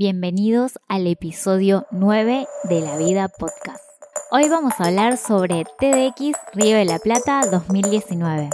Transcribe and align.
Bienvenidos 0.00 0.78
al 0.88 1.06
episodio 1.06 1.84
9 1.90 2.46
de 2.70 2.80
La 2.80 2.96
Vida 2.96 3.28
Podcast. 3.28 3.84
Hoy 4.30 4.48
vamos 4.48 4.72
a 4.78 4.84
hablar 4.84 5.18
sobre 5.18 5.64
TDX 5.78 6.38
Río 6.54 6.78
de 6.78 6.86
la 6.86 6.98
Plata 7.00 7.42
2019. 7.50 8.48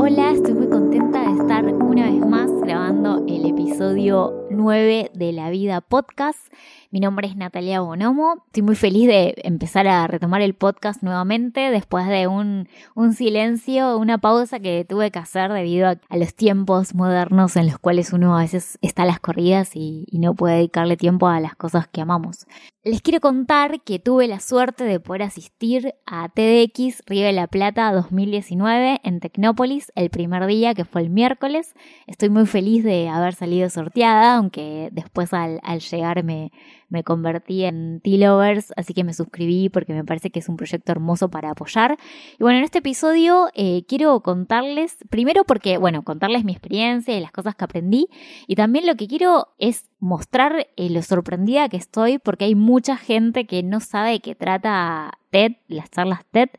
Hola, 0.00 0.32
estoy 0.32 0.54
muy 0.54 0.68
contenta 0.68 1.20
de 1.20 1.40
estar 1.40 1.64
una 1.64 2.10
vez 2.10 2.26
más 2.26 2.50
grabando 2.62 3.24
el 3.28 3.46
episodio 3.46 4.48
9 4.52 5.10
de 5.14 5.32
La 5.32 5.50
Vida 5.50 5.80
Podcast. 5.80 6.52
Mi 6.90 7.00
nombre 7.00 7.26
es 7.26 7.36
Natalia 7.36 7.80
Bonomo. 7.80 8.44
Estoy 8.46 8.62
muy 8.62 8.76
feliz 8.76 9.08
de 9.08 9.34
empezar 9.44 9.88
a 9.88 10.06
retomar 10.06 10.42
el 10.42 10.54
podcast 10.54 11.02
nuevamente 11.02 11.70
después 11.70 12.06
de 12.06 12.26
un, 12.26 12.68
silencio, 13.16 13.96
una 13.96 14.18
pausa 14.18 14.60
que 14.60 14.84
tuve 14.86 15.10
que 15.10 15.18
hacer 15.18 15.52
debido 15.52 15.88
a, 15.88 16.16
los 16.16 16.34
tiempos 16.34 16.94
modernos 16.94 17.56
en 17.56 17.66
los 17.66 17.78
cuales 17.78 18.12
uno 18.12 18.36
a 18.36 18.42
veces 18.42 18.78
está 18.82 19.04
a 19.04 19.06
las 19.06 19.20
corridas 19.20 19.70
y, 19.74 20.04
y 20.10 20.18
no 20.18 20.34
puede 20.34 20.56
dedicarle 20.56 20.96
tiempo 20.96 21.28
a 21.28 21.40
las 21.40 21.56
cosas 21.56 21.88
que 21.88 22.02
amamos. 22.02 22.46
Les 22.84 23.00
quiero 23.00 23.20
contar 23.20 23.80
que 23.82 24.00
tuve 24.00 24.26
la 24.26 24.40
suerte 24.40 24.82
de 24.82 24.98
poder 24.98 25.22
asistir 25.22 25.94
a 26.04 26.28
TDX 26.28 27.04
Río 27.06 27.24
de 27.24 27.32
la 27.32 27.46
Plata 27.46 27.92
2019 27.92 29.00
en 29.04 29.20
Tecnópolis 29.20 29.92
el 29.94 30.10
primer 30.10 30.44
día 30.46 30.74
que 30.74 30.84
fue 30.84 31.02
el 31.02 31.08
miércoles. 31.08 31.74
Estoy 32.08 32.28
muy 32.28 32.44
feliz 32.44 32.82
de 32.82 33.08
haber 33.08 33.34
salido 33.34 33.70
sorteada, 33.70 34.41
aunque 34.42 34.88
después 34.92 35.32
al, 35.32 35.60
al 35.62 35.80
llegar 35.80 36.24
me, 36.24 36.50
me 36.88 37.04
convertí 37.04 37.64
en 37.64 38.00
T-Lovers, 38.00 38.72
así 38.76 38.92
que 38.92 39.04
me 39.04 39.14
suscribí 39.14 39.68
porque 39.68 39.94
me 39.94 40.04
parece 40.04 40.30
que 40.30 40.40
es 40.40 40.48
un 40.48 40.56
proyecto 40.56 40.90
hermoso 40.92 41.30
para 41.30 41.50
apoyar. 41.50 41.96
Y 42.38 42.42
bueno, 42.42 42.58
en 42.58 42.64
este 42.64 42.78
episodio 42.78 43.48
eh, 43.54 43.84
quiero 43.86 44.20
contarles, 44.20 44.98
primero 45.08 45.44
porque, 45.44 45.78
bueno, 45.78 46.02
contarles 46.02 46.44
mi 46.44 46.52
experiencia 46.52 47.16
y 47.16 47.20
las 47.20 47.30
cosas 47.32 47.54
que 47.54 47.64
aprendí, 47.64 48.08
y 48.48 48.56
también 48.56 48.84
lo 48.84 48.96
que 48.96 49.06
quiero 49.06 49.48
es 49.58 49.84
mostrar 50.00 50.66
eh, 50.76 50.90
lo 50.90 51.02
sorprendida 51.02 51.68
que 51.68 51.76
estoy 51.76 52.18
porque 52.18 52.46
hay 52.46 52.56
mucha 52.56 52.96
gente 52.96 53.46
que 53.46 53.62
no 53.62 53.78
sabe 53.78 54.10
de 54.10 54.20
qué 54.20 54.34
trata 54.34 55.12
TED, 55.32 55.52
las 55.66 55.90
charlas 55.90 56.20
TED, 56.30 56.50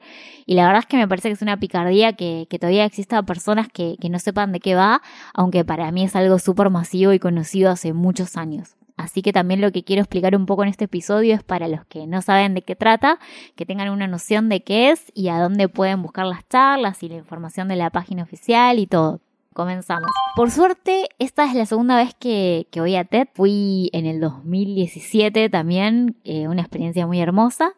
y 0.46 0.56
la 0.56 0.66
verdad 0.66 0.82
es 0.82 0.88
que 0.88 0.98
me 0.98 1.08
parece 1.08 1.30
que 1.30 1.36
es 1.36 1.42
una 1.42 1.58
picardía 1.58 2.14
que, 2.14 2.46
todavía 2.60 2.84
existan 2.84 3.26
personas 3.26 3.70
que, 3.70 3.96
que 4.02 4.10
no 4.10 4.20
sepan 4.20 4.52
de 4.52 4.60
qué 4.60 4.76
va, 4.76 5.02
aunque 5.34 5.64
para 5.64 5.90
mí 5.92 6.04
es 6.04 6.16
algo 6.18 6.40
súper 6.40 6.70
masivo 6.70 7.14
y 7.14 7.20
conocido 7.20 7.72
hace 7.72 7.94
muchos 7.94 8.36
años. 8.36 8.76
Así 8.98 9.22
que 9.22 9.34
también 9.34 9.62
lo 9.62 9.72
que 9.72 9.84
quiero 9.84 10.02
explicar 10.02 10.36
un 10.36 10.46
poco 10.46 10.64
en 10.64 10.70
este 10.70 10.86
episodio 10.86 11.34
es 11.34 11.44
para 11.44 11.68
los 11.68 11.86
que 11.86 12.06
no 12.06 12.22
saben 12.22 12.54
de 12.54 12.62
qué 12.62 12.76
trata, 12.76 13.20
que 13.56 13.66
tengan 13.66 13.90
una 13.90 14.08
noción 14.08 14.50
de 14.50 14.64
qué 14.64 14.92
es 14.92 15.12
y 15.16 15.30
a 15.30 15.40
dónde 15.40 15.68
pueden 15.68 16.02
buscar 16.02 16.26
las 16.26 16.48
charlas 16.48 17.02
y 17.02 17.10
la 17.10 17.16
información 17.16 17.68
de 17.68 17.76
la 17.76 17.90
página 17.90 18.24
oficial 18.24 18.80
y 18.80 18.88
todo. 18.88 19.22
Comenzamos. 19.54 20.10
Por 20.36 20.50
suerte, 20.50 21.10
esta 21.20 21.46
es 21.46 21.54
la 21.54 21.66
segunda 21.68 21.96
vez 21.96 22.16
que, 22.16 22.68
voy 22.76 22.96
a 22.96 23.04
TED. 23.04 23.28
Fui 23.34 23.90
en 23.94 24.08
el 24.08 24.20
2017 24.20 25.50
también, 25.50 26.18
eh, 26.24 26.48
una 26.48 26.62
experiencia 26.62 27.06
muy 27.06 27.20
hermosa. 27.20 27.74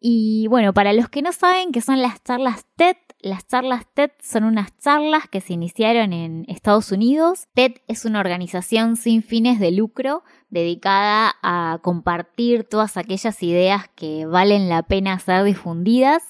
Y 0.00 0.46
bueno, 0.48 0.72
para 0.72 0.92
los 0.92 1.08
que 1.08 1.22
no 1.22 1.32
saben 1.32 1.72
qué 1.72 1.80
son 1.80 2.00
las 2.00 2.22
charlas 2.22 2.66
TED, 2.76 2.96
las 3.20 3.48
charlas 3.48 3.84
TED 3.94 4.12
son 4.22 4.44
unas 4.44 4.78
charlas 4.78 5.24
que 5.28 5.40
se 5.40 5.52
iniciaron 5.52 6.12
en 6.12 6.44
Estados 6.46 6.92
Unidos. 6.92 7.48
TED 7.52 7.72
es 7.88 8.04
una 8.04 8.20
organización 8.20 8.96
sin 8.96 9.24
fines 9.24 9.58
de 9.58 9.72
lucro 9.72 10.22
dedicada 10.50 11.34
a 11.42 11.80
compartir 11.82 12.62
todas 12.62 12.96
aquellas 12.96 13.42
ideas 13.42 13.88
que 13.96 14.24
valen 14.24 14.68
la 14.68 14.84
pena 14.84 15.18
ser 15.18 15.42
difundidas. 15.42 16.22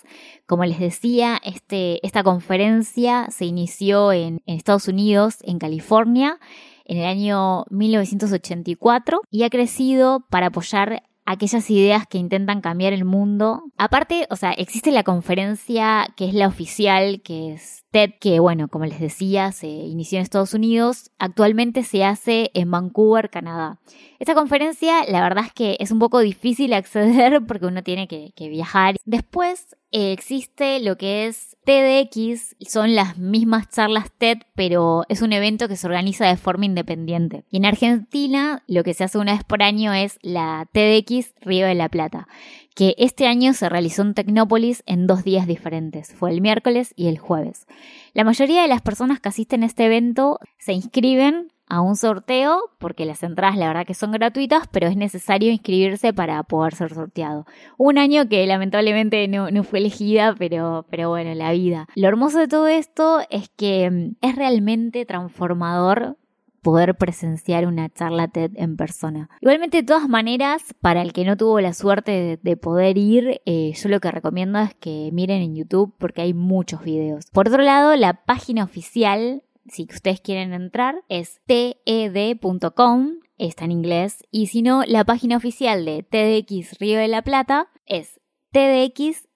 Como 0.47 0.65
les 0.65 0.79
decía, 0.79 1.39
este, 1.45 2.05
esta 2.07 2.23
conferencia 2.23 3.27
se 3.31 3.45
inició 3.45 4.13
en, 4.13 4.41
Estados 4.47 4.89
Unidos, 4.89 5.37
en 5.43 5.59
California, 5.59 6.41
en 6.87 6.99
el 6.99 7.05
año 7.05 7.67
1984 7.69 9.21
y 9.31 9.43
ha 9.43 9.51
crecido 9.51 10.25
para 10.31 10.47
apoyar 10.47 11.03
aquellas 11.29 11.69
ideas 11.71 12.07
que 12.07 12.17
intentan 12.17 12.63
cambiar 12.63 12.95
el 12.95 13.05
mundo. 13.05 13.65
Aparte, 13.77 14.27
o 14.31 14.37
sea, 14.37 14.53
existe 14.53 14.91
la 14.91 15.03
conferencia 15.03 16.09
que 16.17 16.27
es 16.27 16.33
la 16.33 16.49
oficial, 16.49 17.21
que 17.21 17.53
es 17.53 17.85
TED, 17.91 18.13
que 18.19 18.41
bueno, 18.41 18.69
como 18.69 18.87
les 18.87 18.99
decía, 18.99 19.53
se 19.53 19.67
inició 19.67 20.19
en 20.19 20.23
Estados 20.23 20.55
Unidos, 20.55 21.11
actualmente 21.19 21.83
se 21.85 22.03
hace 22.03 22.51
en 22.55 22.71
Vancouver, 22.71 23.29
Canadá. 23.29 23.79
Esta 24.19 24.35
conferencia, 24.35 25.05
la 25.07 25.21
verdad 25.21 25.45
es 25.45 25.53
que 25.53 25.77
es 25.81 25.91
un 25.91 25.99
poco 25.99 26.21
difícil 26.21 26.73
acceder 26.73 27.45
porque 27.47 27.67
uno 27.67 27.83
tiene 27.83 28.09
que, 28.09 28.33
que 28.35 28.49
viajar. 28.49 28.97
Después 29.05 29.77
eh, 29.91 30.13
existe 30.13 30.81
lo 30.81 30.97
que 30.99 31.27
es 31.27 31.57
TEDx, 31.65 32.57
son 32.61 32.95
las 32.95 33.19
mismas 33.19 33.69
charlas 33.69 34.11
TED, 34.17 34.39
pero 34.55 35.05
es 35.09 35.23
un 35.23 35.33
evento 35.33 35.69
que 35.69 35.77
se 35.77 35.87
organiza 35.87 36.27
de 36.27 36.37
forma 36.37 36.67
independiente. 36.67 37.45
Y 37.51 37.59
en 37.59 37.65
Argentina, 37.65 38.63
lo 38.67 38.85
que 38.85 38.95
se 38.95 39.05
hace 39.05 39.19
una 39.19 39.33
vez 39.33 39.45
por 39.45 39.63
año 39.63 39.93
es 39.93 40.19
la 40.23 40.69
TEDx 40.73 41.35
Río 41.41 41.67
de 41.67 41.75
la 41.75 41.89
Plata, 41.89 42.29
que 42.75 42.95
este 42.99 43.27
año 43.27 43.55
se 43.55 43.69
realizó 43.69 44.03
en 44.03 44.15
Tecnópolis 44.15 44.83
en 44.87 45.07
dos 45.07 45.25
días 45.25 45.47
diferentes, 45.47 46.15
fue 46.15 46.31
el 46.31 46.41
miércoles 46.41 46.93
y 46.95 47.09
el 47.09 47.19
jueves. 47.19 47.67
La 48.13 48.25
mayoría 48.25 48.63
de 48.63 48.69
las 48.69 48.83
personas 48.83 49.21
que 49.21 49.31
asisten 49.31 49.63
a 49.63 49.67
este 49.67 49.87
evento 49.87 50.39
se 50.59 50.75
inscriben 50.75 51.53
a 51.69 51.81
un 51.81 51.97
sorteo, 51.97 52.71
porque 52.79 53.05
las 53.05 53.23
entradas 53.23 53.57
la 53.57 53.69
verdad 53.69 53.87
que 53.87 53.95
son 53.95 54.13
gratuitas, 54.13 54.69
pero 54.69 54.87
es 54.87 54.97
necesario 54.97 55.51
inscribirse 55.51 56.13
para 56.13 56.43
poder 56.43 56.75
ser 56.75 56.95
sorteado. 56.95 57.47
Un 57.77 57.99
año 57.99 58.29
que 58.29 58.47
lamentablemente 58.47 59.27
no, 59.29 59.49
fue 59.65 59.81
elegida, 59.81 60.35
pero, 60.39 60.87
pero 60.91 61.11
bueno, 61.11 61.35
la 61.35 61.53
vida. 61.53 61.89
Lo 61.95 62.09
hermoso 62.09 62.39
de 62.39 62.49
todo 62.49 62.69
esto 62.69 63.21
es 63.31 63.51
que 63.51 63.91
mm, 63.91 64.17
es 64.21 64.37
realmente 64.37 65.05
transformador 65.05 66.17
poder 66.63 66.97
presenciar 66.97 67.67
una 67.67 67.89
charla 67.89 68.29
TED 68.29 68.51
en 68.57 68.77
persona. 68.77 69.31
Igualmente, 69.41 69.79
de 69.79 69.83
todas 69.85 70.09
maneras, 70.09 70.63
para 70.81 71.03
el 71.03 71.13
que 71.13 71.25
no 71.25 71.37
tuvo 71.37 71.61
la 71.61 71.73
suerte 71.73 72.39
de, 72.43 72.57
poder 72.57 72.99
ir, 72.99 73.41
eh, 73.47 73.73
yo 73.75 73.89
lo 73.89 74.01
que 74.01 74.11
recomiendo 74.11 74.59
es 74.59 74.75
que 74.75 75.11
miren 75.13 75.43
en 75.43 75.55
YouTube 75.55 75.95
porque 75.99 76.23
hay 76.23 76.35
muchos 76.35 76.83
videos. 76.83 77.27
Por 77.33 77.49
otro 77.49 77.63
lado, 77.63 77.95
la 77.97 78.25
página 78.25 78.65
oficial 78.65 79.43
si 79.71 79.87
ustedes 79.91 80.21
quieren 80.21 80.53
entrar, 80.53 81.03
es 81.09 81.41
ted.com, 81.47 83.21
está 83.39 83.65
en 83.65 83.73
inglés, 83.73 84.25
y 84.31 84.47
si 84.49 84.63
no, 84.63 84.83
la 84.87 85.05
página 85.05 85.37
oficial 85.37 85.85
de 85.85 86.03
TDX 86.03 86.79
Río 86.79 86.99
de 86.99 87.09
la 87.09 87.23
Plata 87.23 87.69
es 87.87 88.21
TDX 88.53 89.29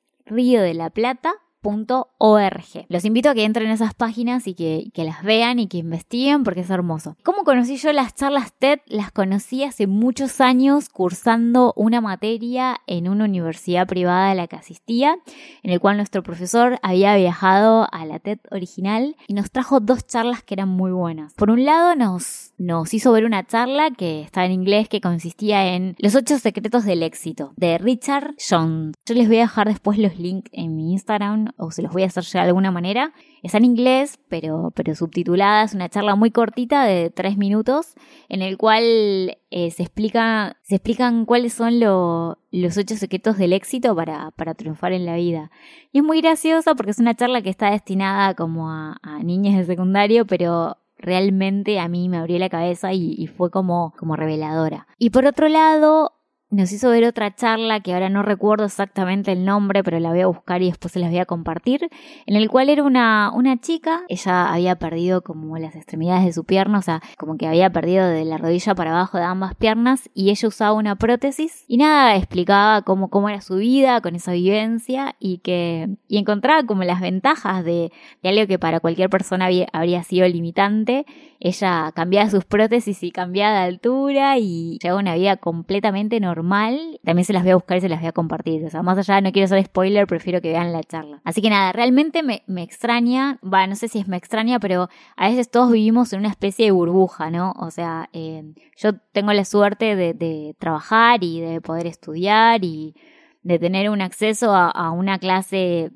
.org. 1.62 2.86
Los 2.88 3.04
invito 3.04 3.30
a 3.30 3.34
que 3.34 3.44
entren 3.44 3.66
en 3.66 3.72
esas 3.72 3.94
páginas 3.94 4.46
y 4.46 4.54
que, 4.54 4.90
las 5.02 5.22
vean 5.22 5.58
y 5.58 5.68
que 5.68 5.78
investiguen 5.78 6.44
porque 6.44 6.60
es 6.60 6.70
hermoso. 6.70 7.16
¿Cómo 7.22 7.44
conocí 7.44 7.76
yo 7.76 7.92
las 7.92 8.14
charlas 8.14 8.52
TED? 8.58 8.80
Las 8.86 9.12
conocí 9.12 9.64
hace 9.64 9.86
muchos 9.86 10.40
años 10.40 10.88
cursando 10.88 11.72
una 11.76 12.00
materia 12.00 12.80
en 12.86 13.08
una 13.08 13.24
universidad 13.24 13.86
privada 13.86 14.30
a 14.30 14.34
la 14.34 14.46
que 14.46 14.56
asistía, 14.56 15.16
en 15.62 15.70
el 15.70 15.80
cual 15.80 15.96
nuestro 15.96 16.22
profesor 16.22 16.78
había 16.82 17.16
viajado 17.16 17.88
a 17.92 18.06
la 18.06 18.18
TED 18.18 18.38
original 18.50 19.16
y 19.26 19.34
nos 19.34 19.50
trajo 19.50 19.80
dos 19.80 20.06
charlas 20.06 20.42
que 20.42 20.54
eran 20.54 20.68
muy 20.68 20.92
buenas. 20.92 21.34
Por 21.34 21.50
un 21.50 21.64
lado 21.64 21.94
nos, 21.96 22.52
nos 22.58 22.94
hizo 22.94 23.12
ver 23.12 23.24
una 23.24 23.46
charla 23.46 23.90
que 23.90 24.22
estaba 24.22 24.46
en 24.46 24.52
inglés 24.52 24.88
que 24.88 25.00
consistía 25.00 25.74
en 25.74 25.96
Los 25.98 26.14
ocho 26.14 26.38
secretos 26.38 26.84
del 26.84 27.02
éxito 27.02 27.52
de 27.56 27.78
Richard 27.78 28.34
Jones. 28.38 28.94
Yo 29.06 29.14
les 29.14 29.28
voy 29.28 29.38
a 29.38 29.42
dejar 29.42 29.68
después 29.68 29.98
los 29.98 30.18
links 30.18 30.50
en 30.52 30.76
mi 30.76 30.92
Instagram 30.92 31.51
o 31.56 31.70
se 31.70 31.82
los 31.82 31.92
voy 31.92 32.02
a 32.02 32.06
hacer 32.06 32.24
llegar 32.24 32.44
de 32.44 32.50
alguna 32.50 32.70
manera. 32.70 33.12
Está 33.42 33.58
en 33.58 33.64
inglés, 33.64 34.18
pero, 34.28 34.72
pero 34.74 34.94
subtitulada. 34.94 35.64
Es 35.64 35.74
una 35.74 35.88
charla 35.88 36.14
muy 36.14 36.30
cortita 36.30 36.84
de 36.84 37.10
tres 37.10 37.36
minutos 37.36 37.94
en 38.28 38.42
el 38.42 38.56
cual 38.56 39.38
eh, 39.50 39.70
se, 39.70 39.82
explica, 39.82 40.56
se 40.62 40.76
explican 40.76 41.24
cuáles 41.24 41.52
son 41.52 41.80
los 41.80 42.36
ocho 42.76 42.96
secretos 42.96 43.38
del 43.38 43.52
éxito 43.52 43.94
para, 43.94 44.30
para, 44.32 44.54
triunfar 44.54 44.92
en 44.92 45.06
la 45.06 45.16
vida. 45.16 45.50
Y 45.92 45.98
es 45.98 46.04
muy 46.04 46.20
graciosa 46.20 46.74
porque 46.74 46.92
es 46.92 46.98
una 46.98 47.14
charla 47.14 47.42
que 47.42 47.50
está 47.50 47.70
destinada 47.70 48.34
como 48.34 48.70
a, 48.70 48.98
a 49.02 49.22
niñas 49.22 49.56
de 49.56 49.64
secundario, 49.64 50.26
pero 50.26 50.76
realmente 51.02 51.80
a 51.80 51.88
mí 51.88 52.08
me 52.08 52.16
abrió 52.16 52.38
la 52.38 52.48
cabeza 52.48 52.92
y, 52.92 53.14
y, 53.18 53.26
fue 53.26 53.50
como, 53.50 53.92
como 53.98 54.16
reveladora. 54.16 54.86
Y 54.98 55.10
por 55.10 55.26
otro 55.26 55.48
lado, 55.48 56.12
nos 56.52 56.70
hizo 56.70 56.90
ver 56.90 57.04
otra 57.04 57.34
charla 57.34 57.80
que 57.80 57.94
ahora 57.94 58.10
no 58.10 58.22
recuerdo 58.22 58.66
exactamente 58.66 59.32
el 59.32 59.46
nombre, 59.46 59.82
pero 59.82 59.98
la 59.98 60.10
voy 60.10 60.20
a 60.20 60.26
buscar 60.26 60.60
y 60.60 60.66
después 60.66 60.92
se 60.92 61.00
las 61.00 61.08
voy 61.08 61.18
a 61.18 61.24
compartir, 61.24 61.88
en 62.26 62.36
el 62.36 62.50
cual 62.50 62.68
era 62.68 62.82
una, 62.82 63.32
una 63.34 63.58
chica, 63.58 64.02
ella 64.08 64.52
había 64.52 64.76
perdido 64.76 65.22
como 65.22 65.56
las 65.56 65.74
extremidades 65.74 66.26
de 66.26 66.32
su 66.34 66.44
pierna, 66.44 66.78
o 66.78 66.82
sea, 66.82 67.00
como 67.16 67.38
que 67.38 67.46
había 67.46 67.70
perdido 67.70 68.06
de 68.06 68.26
la 68.26 68.36
rodilla 68.36 68.74
para 68.74 68.90
abajo 68.90 69.16
de 69.16 69.24
ambas 69.24 69.54
piernas 69.54 70.10
y 70.12 70.28
ella 70.28 70.46
usaba 70.46 70.74
una 70.74 70.96
prótesis 70.96 71.64
y 71.68 71.78
nada, 71.78 72.16
explicaba 72.16 72.82
cómo, 72.82 73.08
cómo 73.08 73.30
era 73.30 73.40
su 73.40 73.56
vida 73.56 74.02
con 74.02 74.14
esa 74.14 74.32
vivencia 74.32 75.16
y 75.18 75.38
que 75.38 75.88
y 76.06 76.18
encontraba 76.18 76.66
como 76.66 76.84
las 76.84 77.00
ventajas 77.00 77.64
de, 77.64 77.92
de 78.22 78.28
algo 78.28 78.46
que 78.46 78.58
para 78.58 78.80
cualquier 78.80 79.08
persona 79.08 79.48
habría 79.72 80.02
sido 80.02 80.28
limitante. 80.28 81.06
Ella 81.40 81.90
cambiaba 81.94 82.30
sus 82.30 82.44
prótesis 82.44 83.02
y 83.02 83.10
cambiaba 83.10 83.60
de 83.60 83.64
altura 83.64 84.38
y 84.38 84.78
llevaba 84.80 85.00
una 85.00 85.16
vida 85.16 85.36
completamente 85.38 86.20
normal 86.20 86.41
normal. 86.42 87.00
También 87.04 87.24
se 87.24 87.32
las 87.32 87.42
voy 87.42 87.52
a 87.52 87.54
buscar 87.54 87.78
y 87.78 87.80
se 87.80 87.88
las 87.88 88.00
voy 88.00 88.08
a 88.08 88.12
compartir. 88.12 88.64
O 88.64 88.70
sea, 88.70 88.82
más 88.82 88.98
allá, 88.98 89.20
no 89.20 89.32
quiero 89.32 89.46
hacer 89.46 89.64
spoiler, 89.64 90.06
prefiero 90.06 90.40
que 90.40 90.50
vean 90.50 90.72
la 90.72 90.82
charla. 90.82 91.20
Así 91.24 91.40
que 91.40 91.50
nada, 91.50 91.72
realmente 91.72 92.22
me, 92.22 92.42
me 92.46 92.62
extraña, 92.62 93.38
va, 93.42 93.66
no 93.66 93.76
sé 93.76 93.88
si 93.88 93.98
es 94.00 94.08
me 94.08 94.16
extraña, 94.16 94.58
pero 94.60 94.88
a 95.16 95.28
veces 95.28 95.50
todos 95.50 95.72
vivimos 95.72 96.12
en 96.12 96.20
una 96.20 96.28
especie 96.28 96.66
de 96.66 96.72
burbuja, 96.72 97.30
¿no? 97.30 97.52
O 97.58 97.70
sea, 97.70 98.08
eh, 98.12 98.42
yo 98.76 98.94
tengo 99.12 99.32
la 99.32 99.44
suerte 99.44 99.96
de, 99.96 100.54
trabajar 100.58 101.24
y 101.24 101.40
de 101.40 101.60
poder 101.60 101.86
estudiar 101.86 102.64
y 102.64 102.94
de 103.42 103.58
tener 103.58 103.90
un 103.90 104.00
acceso 104.00 104.54
a 104.54 104.90
una 104.92 105.18
clase 105.18 105.90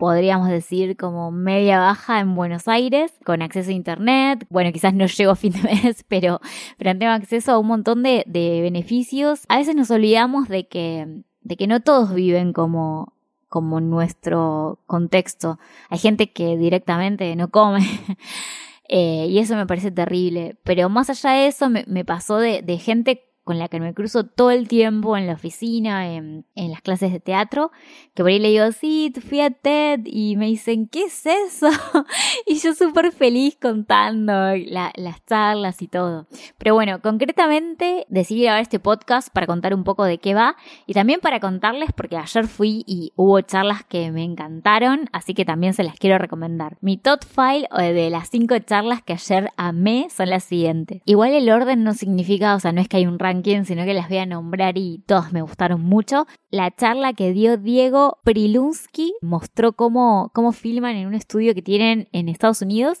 podríamos 0.00 0.48
decir 0.48 0.96
como 0.96 1.30
media 1.30 1.78
baja 1.78 2.20
en 2.20 2.34
Buenos 2.34 2.68
Aires, 2.68 3.12
con 3.22 3.42
acceso 3.42 3.68
a 3.68 3.74
internet. 3.74 4.46
Bueno, 4.48 4.72
quizás 4.72 4.94
no 4.94 5.04
llego 5.04 5.32
a 5.32 5.36
fin 5.36 5.52
de 5.52 5.62
mes, 5.62 6.06
pero, 6.08 6.40
pero 6.78 6.98
tengo 6.98 7.12
acceso 7.12 7.52
a 7.52 7.58
un 7.58 7.66
montón 7.66 8.02
de, 8.02 8.24
de 8.26 8.62
beneficios. 8.62 9.42
A 9.48 9.58
veces 9.58 9.76
nos 9.76 9.90
olvidamos 9.90 10.48
de 10.48 10.66
que, 10.66 11.22
de 11.42 11.56
que 11.58 11.66
no 11.66 11.80
todos 11.80 12.14
viven 12.14 12.54
como, 12.54 13.12
como 13.50 13.78
nuestro 13.82 14.78
contexto. 14.86 15.58
Hay 15.90 15.98
gente 15.98 16.32
que 16.32 16.56
directamente 16.56 17.36
no 17.36 17.50
come. 17.50 17.80
eh, 18.88 19.26
y 19.28 19.38
eso 19.38 19.54
me 19.54 19.66
parece 19.66 19.90
terrible. 19.90 20.56
Pero 20.64 20.88
más 20.88 21.10
allá 21.10 21.32
de 21.32 21.46
eso, 21.46 21.68
me, 21.68 21.84
me 21.86 22.06
pasó 22.06 22.38
de, 22.38 22.62
de 22.62 22.78
gente 22.78 23.29
con 23.50 23.58
la 23.58 23.66
que 23.66 23.80
me 23.80 23.94
cruzo 23.94 24.22
todo 24.26 24.52
el 24.52 24.68
tiempo 24.68 25.16
en 25.16 25.26
la 25.26 25.32
oficina, 25.32 26.14
en, 26.14 26.44
las 26.54 26.82
clases 26.82 27.10
de 27.10 27.18
teatro, 27.18 27.72
que 28.14 28.22
por 28.22 28.30
ahí 28.30 28.38
le 28.38 28.50
digo, 28.50 28.70
sí, 28.70 29.12
fui 29.28 29.40
a 29.40 29.50
TED 29.50 30.02
y 30.04 30.36
me 30.36 30.46
dicen, 30.46 30.86
¿qué 30.86 31.06
es 31.06 31.26
eso? 31.26 31.66
y 32.46 32.60
yo 32.60 32.74
súper 32.74 33.10
feliz 33.10 33.58
contando 33.60 34.32
la, 34.54 34.92
las 34.94 35.26
charlas 35.26 35.82
y 35.82 35.88
todo. 35.88 36.28
Pero 36.58 36.74
bueno, 36.74 37.02
concretamente 37.02 38.06
decidí 38.08 38.44
grabar 38.44 38.62
este 38.62 38.78
podcast 38.78 39.30
para 39.32 39.48
contar 39.48 39.74
un 39.74 39.82
poco 39.82 40.04
de 40.04 40.18
qué 40.18 40.32
va 40.32 40.54
y 40.86 40.94
también 40.94 41.18
para 41.18 41.40
contarles, 41.40 41.90
porque 41.92 42.16
ayer 42.16 42.46
fui 42.46 42.84
y 42.86 43.12
hubo 43.16 43.40
charlas 43.40 43.82
que 43.82 44.12
me 44.12 44.22
encantaron, 44.22 45.08
así 45.10 45.34
que 45.34 45.44
también 45.44 45.74
se 45.74 45.82
las 45.82 45.96
quiero 45.96 46.18
recomendar. 46.18 46.78
Mi 46.80 46.98
top 46.98 47.24
file 47.24 47.66
de 47.76 48.10
las 48.10 48.28
cinco 48.28 48.56
charlas 48.60 49.02
que 49.02 49.14
ayer 49.14 49.50
amé 49.56 50.06
son 50.08 50.30
las 50.30 50.44
siguientes. 50.44 51.02
Igual 51.04 51.32
el 51.32 51.50
orden 51.50 51.82
no 51.82 51.94
significa, 51.94 52.54
o 52.54 52.60
sea, 52.60 52.70
no 52.70 52.80
es 52.80 52.86
que 52.86 52.98
hay 52.98 53.06
un 53.06 53.18
ranking 53.18 53.39
sino 53.42 53.84
que 53.84 53.94
las 53.94 54.08
voy 54.08 54.18
a 54.18 54.26
nombrar 54.26 54.76
y 54.76 55.02
todas 55.06 55.32
me 55.32 55.42
gustaron 55.42 55.80
mucho. 55.80 56.26
La 56.50 56.70
charla 56.70 57.12
que 57.12 57.32
dio 57.32 57.56
Diego 57.56 58.18
Prilunsky 58.24 59.14
mostró 59.20 59.72
cómo, 59.72 60.30
cómo 60.34 60.52
filman 60.52 60.96
en 60.96 61.06
un 61.06 61.14
estudio 61.14 61.54
que 61.54 61.62
tienen 61.62 62.08
en 62.12 62.28
Estados 62.28 62.62
Unidos. 62.62 63.00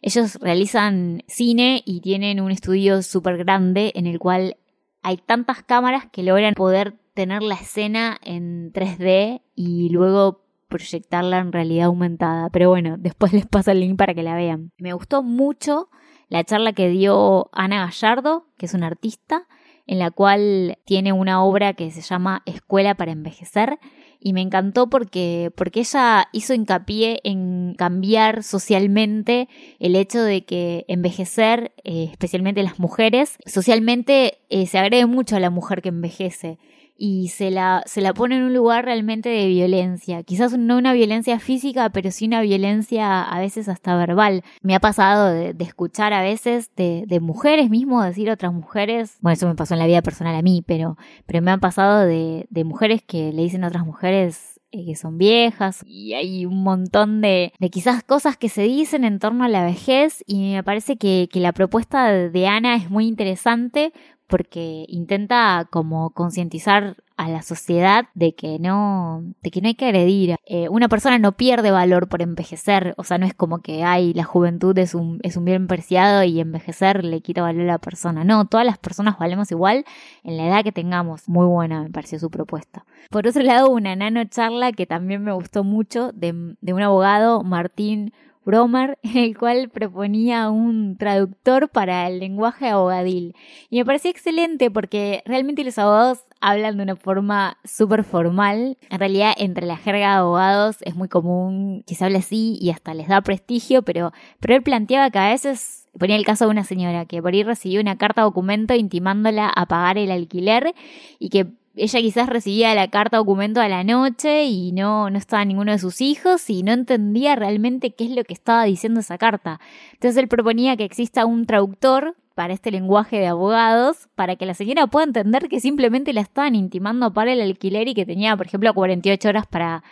Ellos 0.00 0.36
realizan 0.40 1.22
cine 1.28 1.82
y 1.84 2.00
tienen 2.00 2.40
un 2.40 2.50
estudio 2.50 3.02
súper 3.02 3.38
grande 3.38 3.92
en 3.94 4.06
el 4.06 4.18
cual 4.18 4.56
hay 5.02 5.16
tantas 5.16 5.62
cámaras 5.62 6.06
que 6.10 6.22
logran 6.22 6.54
poder 6.54 6.94
tener 7.14 7.42
la 7.42 7.54
escena 7.54 8.18
en 8.22 8.72
3D 8.72 9.42
y 9.54 9.90
luego 9.90 10.42
proyectarla 10.68 11.38
en 11.38 11.52
realidad 11.52 11.86
aumentada. 11.86 12.48
Pero 12.50 12.70
bueno, 12.70 12.96
después 12.98 13.32
les 13.32 13.46
paso 13.46 13.70
el 13.70 13.80
link 13.80 13.96
para 13.96 14.14
que 14.14 14.22
la 14.22 14.34
vean. 14.34 14.72
Me 14.78 14.92
gustó 14.92 15.22
mucho 15.22 15.88
la 16.28 16.44
charla 16.44 16.72
que 16.72 16.88
dio 16.88 17.50
Ana 17.52 17.84
Gallardo, 17.84 18.46
que 18.56 18.66
es 18.66 18.74
una 18.74 18.86
artista, 18.86 19.46
en 19.86 19.98
la 19.98 20.10
cual 20.10 20.78
tiene 20.84 21.12
una 21.12 21.42
obra 21.42 21.74
que 21.74 21.90
se 21.90 22.02
llama 22.02 22.42
Escuela 22.46 22.94
para 22.94 23.12
Envejecer 23.12 23.78
y 24.20 24.32
me 24.32 24.40
encantó 24.40 24.88
porque, 24.88 25.50
porque 25.56 25.80
ella 25.80 26.28
hizo 26.32 26.54
hincapié 26.54 27.20
en 27.24 27.74
cambiar 27.76 28.44
socialmente 28.44 29.48
el 29.80 29.96
hecho 29.96 30.22
de 30.22 30.44
que 30.44 30.84
envejecer, 30.88 31.72
eh, 31.82 32.08
especialmente 32.10 32.62
las 32.62 32.78
mujeres, 32.78 33.38
socialmente 33.46 34.38
eh, 34.48 34.66
se 34.66 34.78
agrede 34.78 35.06
mucho 35.06 35.36
a 35.36 35.40
la 35.40 35.50
mujer 35.50 35.82
que 35.82 35.88
envejece 35.88 36.58
y 37.04 37.30
se 37.30 37.50
la, 37.50 37.82
se 37.84 38.00
la 38.00 38.14
pone 38.14 38.36
en 38.36 38.44
un 38.44 38.54
lugar 38.54 38.84
realmente 38.84 39.28
de 39.28 39.48
violencia. 39.48 40.22
Quizás 40.22 40.56
no 40.56 40.78
una 40.78 40.92
violencia 40.92 41.40
física, 41.40 41.90
pero 41.90 42.12
sí 42.12 42.26
una 42.26 42.42
violencia 42.42 43.24
a 43.24 43.40
veces 43.40 43.68
hasta 43.68 43.96
verbal. 43.96 44.44
Me 44.62 44.76
ha 44.76 44.78
pasado 44.78 45.26
de, 45.26 45.56
escuchar 45.58 46.12
a 46.12 46.22
veces 46.22 46.70
de, 46.76 47.18
mujeres 47.20 47.70
mismo 47.70 48.04
decir 48.04 48.30
a 48.30 48.34
otras 48.34 48.52
mujeres, 48.52 49.16
bueno, 49.20 49.34
eso 49.34 49.48
me 49.48 49.56
pasó 49.56 49.74
en 49.74 49.80
la 49.80 49.88
vida 49.88 50.00
personal 50.00 50.36
a 50.36 50.42
mí, 50.42 50.62
pero, 50.64 50.96
pero 51.26 51.42
me 51.42 51.50
han 51.50 51.58
pasado 51.58 52.06
de, 52.06 52.46
de 52.50 52.62
mujeres 52.62 53.02
que 53.02 53.32
le 53.32 53.42
dicen 53.42 53.64
a 53.64 53.66
otras 53.66 53.84
mujeres 53.84 54.60
eh, 54.70 54.86
que 54.86 54.94
son 54.94 55.18
viejas 55.18 55.82
y 55.84 56.14
hay 56.14 56.46
un 56.46 56.62
montón 56.62 57.20
de, 57.20 57.52
de, 57.58 57.68
quizás 57.68 58.04
cosas 58.04 58.36
que 58.36 58.48
se 58.48 58.62
dicen 58.62 59.02
en 59.02 59.18
torno 59.18 59.42
a 59.42 59.48
la 59.48 59.64
vejez 59.64 60.22
y 60.24 60.52
me 60.52 60.62
parece 60.62 60.96
que, 60.96 61.28
que 61.32 61.40
la 61.40 61.52
propuesta 61.52 62.12
de 62.12 62.46
Ana 62.46 62.76
es 62.76 62.90
muy 62.90 63.08
interesante 63.08 63.92
porque 64.32 64.86
intenta 64.88 65.68
como 65.68 66.08
concientizar 66.08 66.96
a 67.18 67.28
la 67.28 67.42
sociedad 67.42 68.06
de 68.14 68.34
que 68.34 68.58
no, 68.58 69.22
de 69.42 69.50
que 69.50 69.60
no 69.60 69.68
hay 69.68 69.74
que 69.74 69.84
agredir. 69.84 70.36
Eh, 70.46 70.70
una 70.70 70.88
persona 70.88 71.18
no 71.18 71.32
pierde 71.32 71.70
valor 71.70 72.08
por 72.08 72.22
envejecer, 72.22 72.94
o 72.96 73.04
sea, 73.04 73.18
no 73.18 73.26
es 73.26 73.34
como 73.34 73.60
que 73.60 73.84
hay 73.84 74.14
la 74.14 74.24
juventud 74.24 74.78
es 74.78 74.94
un, 74.94 75.20
es 75.22 75.36
un 75.36 75.44
bien 75.44 75.66
preciado 75.66 76.22
y 76.22 76.40
envejecer 76.40 77.04
le 77.04 77.20
quita 77.20 77.42
valor 77.42 77.64
a 77.64 77.72
la 77.72 77.78
persona. 77.78 78.24
No, 78.24 78.46
todas 78.46 78.64
las 78.64 78.78
personas 78.78 79.18
valemos 79.18 79.50
igual 79.50 79.84
en 80.24 80.38
la 80.38 80.46
edad 80.46 80.64
que 80.64 80.72
tengamos. 80.72 81.28
Muy 81.28 81.44
buena 81.44 81.82
me 81.82 81.90
pareció 81.90 82.18
su 82.18 82.30
propuesta. 82.30 82.86
Por 83.10 83.26
otro 83.26 83.42
lado, 83.42 83.68
una 83.68 83.94
nano 83.96 84.24
charla 84.24 84.72
que 84.72 84.86
también 84.86 85.22
me 85.22 85.32
gustó 85.32 85.62
mucho 85.62 86.10
de, 86.12 86.56
de 86.58 86.72
un 86.72 86.80
abogado, 86.80 87.42
Martín 87.42 88.14
Bromer, 88.44 88.98
en 89.02 89.16
el 89.18 89.38
cual 89.38 89.68
proponía 89.68 90.50
un 90.50 90.96
traductor 90.96 91.68
para 91.68 92.08
el 92.08 92.18
lenguaje 92.18 92.68
abogadil. 92.68 93.34
Y 93.70 93.78
me 93.78 93.84
parecía 93.84 94.10
excelente 94.10 94.70
porque 94.70 95.22
realmente 95.26 95.64
los 95.64 95.78
abogados 95.78 96.20
hablan 96.40 96.76
de 96.76 96.82
una 96.82 96.96
forma 96.96 97.56
súper 97.64 98.04
formal. 98.04 98.76
En 98.90 98.98
realidad, 98.98 99.32
entre 99.38 99.66
la 99.66 99.76
jerga 99.76 100.08
de 100.08 100.16
abogados 100.16 100.76
es 100.82 100.94
muy 100.94 101.08
común 101.08 101.84
que 101.86 101.94
se 101.94 102.04
hable 102.04 102.18
así 102.18 102.58
y 102.60 102.70
hasta 102.70 102.94
les 102.94 103.08
da 103.08 103.20
prestigio, 103.20 103.82
pero, 103.82 104.12
pero 104.40 104.54
él 104.54 104.62
planteaba 104.62 105.10
que 105.10 105.18
a 105.18 105.30
veces 105.30 105.88
ponía 105.98 106.16
el 106.16 106.24
caso 106.24 106.46
de 106.46 106.50
una 106.50 106.64
señora 106.64 107.06
que 107.06 107.22
por 107.22 107.32
ahí 107.32 107.42
recibió 107.42 107.80
una 107.80 107.96
carta 107.96 108.22
documento 108.22 108.74
intimándola 108.74 109.48
a 109.48 109.66
pagar 109.66 109.98
el 109.98 110.10
alquiler 110.10 110.74
y 111.18 111.28
que 111.28 111.46
ella 111.74 112.00
quizás 112.00 112.28
recibía 112.28 112.74
la 112.74 112.88
carta 112.88 113.16
documento 113.16 113.60
a 113.60 113.68
la 113.68 113.84
noche 113.84 114.44
y 114.44 114.72
no, 114.72 115.08
no 115.10 115.18
estaba 115.18 115.44
ninguno 115.44 115.72
de 115.72 115.78
sus 115.78 116.00
hijos 116.00 116.48
y 116.50 116.62
no 116.62 116.72
entendía 116.72 117.34
realmente 117.34 117.94
qué 117.94 118.04
es 118.04 118.10
lo 118.10 118.24
que 118.24 118.34
estaba 118.34 118.64
diciendo 118.64 119.00
esa 119.00 119.18
carta. 119.18 119.60
Entonces 119.92 120.22
él 120.22 120.28
proponía 120.28 120.76
que 120.76 120.84
exista 120.84 121.24
un 121.24 121.46
traductor 121.46 122.16
para 122.34 122.54
este 122.54 122.70
lenguaje 122.70 123.18
de 123.18 123.26
abogados 123.26 124.08
para 124.14 124.36
que 124.36 124.46
la 124.46 124.54
señora 124.54 124.86
pueda 124.86 125.04
entender 125.04 125.48
que 125.48 125.60
simplemente 125.60 126.12
la 126.12 126.22
estaban 126.22 126.54
intimando 126.54 127.12
para 127.12 127.32
el 127.32 127.40
alquiler 127.40 127.88
y 127.88 127.94
que 127.94 128.06
tenía, 128.06 128.36
por 128.36 128.46
ejemplo, 128.46 128.72
48 128.72 129.28
horas 129.28 129.46
para, 129.46 129.82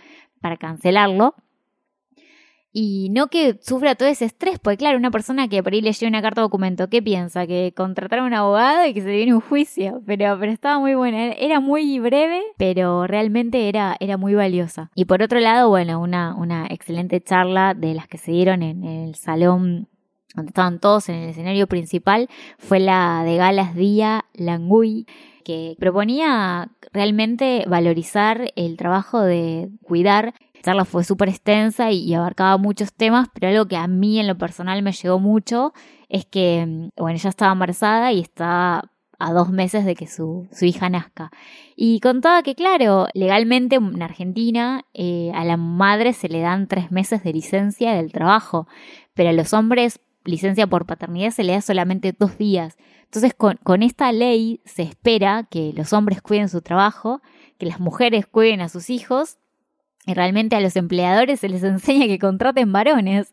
para 0.40 0.56
cancelarlo 0.56 1.34
y 2.72 3.08
no 3.10 3.28
que 3.28 3.58
sufra 3.60 3.94
todo 3.94 4.08
ese 4.08 4.24
estrés, 4.24 4.58
porque 4.58 4.78
claro, 4.78 4.98
una 4.98 5.10
persona 5.10 5.48
que 5.48 5.62
por 5.62 5.72
ahí 5.72 5.80
le 5.80 5.90
una 6.06 6.22
carta 6.22 6.40
documento, 6.40 6.88
¿qué 6.88 7.02
piensa? 7.02 7.46
Que 7.46 7.74
contratar 7.76 8.20
a 8.20 8.24
un 8.24 8.32
abogado 8.32 8.86
y 8.86 8.94
que 8.94 9.02
se 9.02 9.10
viene 9.10 9.34
un 9.34 9.40
juicio, 9.40 10.00
pero, 10.06 10.38
pero 10.38 10.50
estaba 10.50 10.78
muy 10.78 10.94
buena, 10.94 11.32
era 11.32 11.60
muy 11.60 11.98
breve, 11.98 12.40
pero 12.56 13.06
realmente 13.06 13.68
era, 13.68 13.96
era 14.00 14.16
muy 14.16 14.34
valiosa. 14.34 14.90
Y 14.94 15.04
por 15.04 15.22
otro 15.22 15.40
lado, 15.40 15.68
bueno, 15.68 16.00
una, 16.00 16.34
una 16.34 16.66
excelente 16.70 17.20
charla 17.20 17.74
de 17.74 17.94
las 17.94 18.08
que 18.08 18.18
se 18.18 18.32
dieron 18.32 18.62
en 18.62 18.84
el 18.84 19.14
salón 19.14 19.88
donde 20.34 20.50
estaban 20.50 20.78
todos 20.78 21.08
en 21.08 21.16
el 21.16 21.30
escenario 21.30 21.66
principal, 21.66 22.28
fue 22.58 22.80
la 22.80 23.22
de 23.24 23.36
Galas 23.36 23.74
Día 23.74 24.24
Langui, 24.34 25.06
que 25.44 25.76
proponía 25.78 26.70
realmente 26.92 27.64
valorizar 27.66 28.52
el 28.56 28.76
trabajo 28.76 29.20
de 29.20 29.70
cuidar 29.82 30.34
la 30.60 30.64
charla 30.64 30.84
fue 30.84 31.04
súper 31.04 31.30
extensa 31.30 31.90
y, 31.90 32.12
abarcaba 32.12 32.58
muchos 32.58 32.92
temas, 32.92 33.28
pero 33.32 33.48
algo 33.48 33.66
que 33.66 33.76
a 33.76 33.86
mí 33.86 34.20
en 34.20 34.26
lo 34.26 34.36
personal 34.36 34.82
me 34.82 34.92
llegó 34.92 35.18
mucho 35.18 35.72
es 36.10 36.26
que, 36.26 36.66
mm, 36.66 36.90
bueno, 36.98 37.16
ella 37.16 37.30
estaba 37.30 37.52
embarazada 37.52 38.12
y 38.12 38.20
está 38.20 38.90
a 39.18 39.32
dos 39.32 39.48
meses 39.48 39.86
de 39.86 39.94
que 39.94 40.06
su, 40.06 40.48
su 40.52 40.66
hija 40.66 40.90
nazca. 40.90 41.30
Y 41.76 42.00
contaba 42.00 42.42
que, 42.42 42.54
claro, 42.54 43.08
legalmente 43.14 43.76
en 43.76 44.02
Argentina 44.02 44.84
eh, 44.92 45.32
a 45.34 45.44
la 45.44 45.56
madre 45.56 46.12
se 46.12 46.28
le 46.28 46.40
dan 46.40 46.66
tres 46.66 46.90
meses 46.90 47.24
de 47.24 47.32
licencia 47.32 47.92
del 47.92 48.12
trabajo, 48.12 48.68
pero 49.14 49.30
a 49.30 49.32
los 49.32 49.54
hombres 49.54 50.00
licencia 50.24 50.66
por 50.66 50.86
paternidad 50.86 51.30
se 51.30 51.44
le 51.44 51.52
da 51.52 51.60
solamente 51.60 52.14
dos 52.18 52.38
días. 52.38 52.76
Entonces, 53.04 53.34
con, 53.34 53.82
esta 53.82 54.12
ley 54.12 54.60
se 54.64 54.82
espera 54.82 55.48
que 55.50 55.72
los 55.74 55.92
hombres 55.92 56.22
cuiden 56.22 56.48
su 56.48 56.62
trabajo, 56.62 57.22
que 57.58 57.66
las 57.66 57.80
mujeres 57.80 58.26
cuiden 58.26 58.60
a 58.60 58.68
sus 58.68 58.88
hijos 58.88 59.38
y 60.06 60.14
realmente 60.14 60.56
a 60.56 60.60
los 60.60 60.76
empleadores 60.76 61.40
se 61.40 61.48
les 61.48 61.62
enseña 61.64 62.06
que 62.06 62.18
contraten 62.18 62.72
varones. 62.72 63.32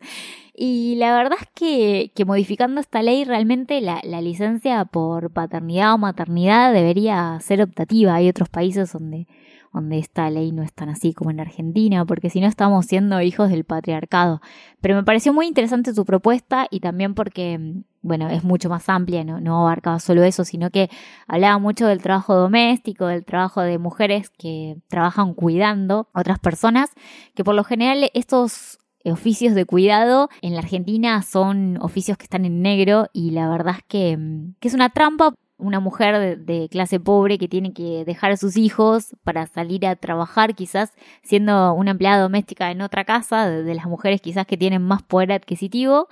Y 0.56 0.96
la 0.96 1.16
verdad 1.16 1.38
es 1.40 1.48
que, 1.54 2.12
que 2.16 2.26
modificando 2.26 2.82
esta 2.82 3.04
ley 3.04 3.24
realmente 3.24 3.80
la, 3.82 4.02
licencia 4.02 4.84
por 4.86 5.32
paternidad 5.32 5.94
o 5.94 6.00
maternidad 6.00 6.74
debería 6.74 7.38
ser 7.42 7.62
optativa. 7.62 8.16
Hay 8.16 8.28
otros 8.28 8.50
países 8.50 8.92
donde, 8.92 9.28
donde 9.74 10.00
esta 10.00 10.30
ley 10.30 10.52
no 10.52 10.64
es 10.64 10.74
tan 10.74 10.90
así 10.90 11.14
como 11.14 11.32
en 11.32 11.40
Argentina, 11.40 12.06
porque 12.06 12.30
si 12.30 12.42
no 12.42 12.48
estamos 12.48 12.86
siendo 12.86 13.22
hijos 13.22 13.50
del 13.50 13.64
patriarcado. 13.64 14.42
Pero 14.82 14.96
me 14.96 15.04
pareció 15.04 15.34
muy 15.34 15.48
interesante 15.48 15.94
su 15.94 16.06
propuesta 16.06 16.68
y 16.70 16.80
también 16.80 17.14
porque, 17.14 17.76
bueno, 18.02 18.30
es 18.30 18.44
mucho 18.44 18.70
más 18.70 18.90
amplia, 18.90 19.24
no, 19.24 19.40
no 19.40 19.62
abarcaba 19.62 20.00
solo 20.00 20.24
eso, 20.24 20.46
sino 20.46 20.70
que 20.70 20.90
hablaba 21.28 21.58
mucho 21.58 21.88
del 21.88 22.02
trabajo 22.02 22.36
doméstico, 22.36 23.08
del 23.08 23.26
trabajo 23.26 23.62
de 23.62 23.78
mujeres 23.78 24.30
que 24.30 24.78
trabajan 24.88 25.34
cuidando 25.34 26.10
a 26.14 26.22
otras 26.22 26.40
personas, 26.40 26.92
que 27.36 27.44
por 27.44 27.56
lo 27.56 27.64
general 27.64 28.10
estos 28.14 28.80
oficios 29.12 29.56
de 29.56 29.66
cuidado 29.66 30.30
en 30.42 30.54
la 30.54 30.60
Argentina 30.60 31.22
son 31.22 31.78
oficios 31.82 32.18
que 32.18 32.24
están 32.24 32.46
en 32.46 32.62
negro 32.62 33.08
y 33.14 33.32
la 33.32 33.50
verdad 33.50 33.76
es 33.78 33.84
que, 33.88 34.18
que 34.60 34.68
es 34.68 34.74
una 34.74 34.90
trampa 34.90 35.34
una 35.58 35.80
mujer 35.80 36.40
de, 36.40 36.70
clase 36.70 37.00
pobre 37.00 37.38
que 37.38 37.48
tiene 37.48 37.74
que 37.74 38.06
dejar 38.06 38.32
a 38.32 38.38
sus 38.38 38.58
hijos 38.58 39.16
para 39.24 39.48
salir 39.48 39.86
a 39.86 39.96
trabajar, 39.96 40.56
quizás 40.56 40.94
siendo 41.24 41.74
una 41.74 41.92
empleada 41.92 42.22
doméstica 42.22 42.72
en 42.72 42.82
otra 42.82 43.06
casa, 43.06 43.50
de, 43.50 43.76
las 43.76 43.86
mujeres 43.86 44.22
quizás 44.22 44.46
que 44.46 44.58
tienen 44.58 44.82
más 44.84 45.04
poder 45.04 45.32
adquisitivo, 45.32 46.08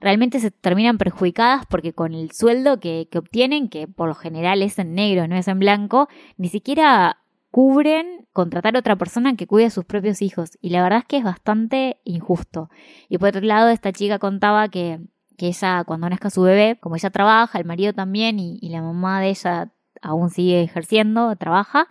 realmente 0.00 0.40
se 0.40 0.50
terminan 0.50 0.98
perjudicadas 0.98 1.66
porque 1.66 1.92
con 1.92 2.14
el 2.14 2.30
sueldo 2.32 2.80
que, 2.80 3.08
que 3.10 3.18
obtienen, 3.18 3.68
que 3.68 3.86
por 3.86 4.08
lo 4.08 4.14
general 4.14 4.62
es 4.62 4.78
en 4.78 4.94
negro, 4.94 5.28
no 5.28 5.36
es 5.36 5.48
en 5.48 5.58
blanco, 5.58 6.08
ni 6.36 6.48
siquiera 6.48 7.18
cubren 7.50 8.26
contratar 8.34 8.76
a 8.76 8.80
otra 8.80 8.96
persona 8.96 9.34
que 9.34 9.46
cuide 9.46 9.66
a 9.66 9.70
sus 9.70 9.86
propios 9.86 10.20
hijos. 10.20 10.58
Y 10.60 10.68
la 10.68 10.82
verdad 10.82 10.98
es 10.98 11.04
que 11.06 11.16
es 11.16 11.24
bastante 11.24 12.00
injusto. 12.04 12.68
Y 13.08 13.16
por 13.16 13.30
otro 13.30 13.40
lado, 13.40 13.70
esta 13.70 13.92
chica 13.92 14.18
contaba 14.18 14.68
que 14.68 15.00
que 15.36 15.48
ella 15.48 15.84
cuando 15.84 16.08
nazca 16.08 16.30
su 16.30 16.42
bebé, 16.42 16.78
como 16.80 16.96
ella 16.96 17.10
trabaja, 17.10 17.58
el 17.58 17.64
marido 17.64 17.92
también 17.92 18.38
y, 18.38 18.58
y 18.60 18.70
la 18.70 18.82
mamá 18.82 19.20
de 19.20 19.28
ella 19.30 19.72
aún 20.02 20.30
sigue 20.30 20.62
ejerciendo, 20.62 21.34
trabaja. 21.36 21.88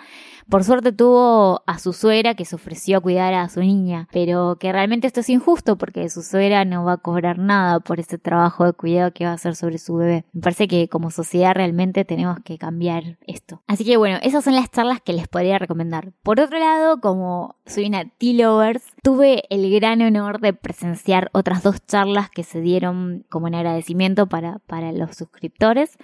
Por 0.50 0.64
suerte 0.64 0.92
tuvo 0.92 1.64
a 1.66 1.80
su 1.80 1.92
suegra 1.92 2.36
que 2.36 2.46
se 2.46 2.56
ofreció 2.56 2.98
a 2.98 3.02
cuidar 3.02 3.34
a 3.34 3.50
su 3.50 3.62
niña, 3.62 4.08
pero 4.12 4.58
que 4.60 4.72
realmente 4.72 5.08
esto 5.08 5.22
es 5.22 5.30
injusto 5.30 5.78
porque 5.78 6.08
su 6.10 6.22
suegra 6.22 6.66
no 6.66 6.84
va 6.86 6.94
a 6.94 6.98
cobrar 6.98 7.40
nada 7.40 7.80
por 7.80 8.00
ese 8.00 8.18
trabajo 8.18 8.66
de 8.66 8.74
cuidado 8.74 9.12
que 9.12 9.26
va 9.26 9.32
a 9.32 9.36
hacer 9.36 9.56
sobre 9.56 9.80
su 9.80 9.96
bebé. 9.96 10.26
Me 10.34 10.42
parece 10.42 10.68
que 10.68 10.88
como 10.88 11.10
sociedad 11.10 11.56
realmente 11.56 12.06
tenemos 12.06 12.40
que 12.44 12.58
cambiar 12.58 13.18
esto. 13.26 13.62
Así 13.68 13.84
que 13.86 13.98
bueno, 13.98 14.20
esas 14.22 14.44
son 14.44 14.56
las 14.56 14.70
charlas 14.70 15.02
que 15.02 15.14
les 15.14 15.28
podría 15.28 15.58
recomendar. 15.58 16.14
Por 16.22 16.40
otro 16.40 16.60
lado, 16.60 17.02
como 17.02 17.56
soy 17.66 17.88
una 17.88 18.06
T-Lovers, 18.06 18.84
tuve 19.02 19.44
el 19.50 19.72
gran 19.72 20.02
honor 20.02 20.40
de 20.40 20.54
presenciar 20.54 21.30
otras 21.34 21.64
dos 21.64 21.84
charlas 21.86 22.30
que 22.30 22.44
se 22.44 22.62
dieron 22.62 23.26
como 23.30 23.48
en 23.48 23.56
agradecimiento 23.56 24.28
para, 24.28 24.60
para 24.68 24.92
los 24.92 25.16
suscriptores. 25.16 25.98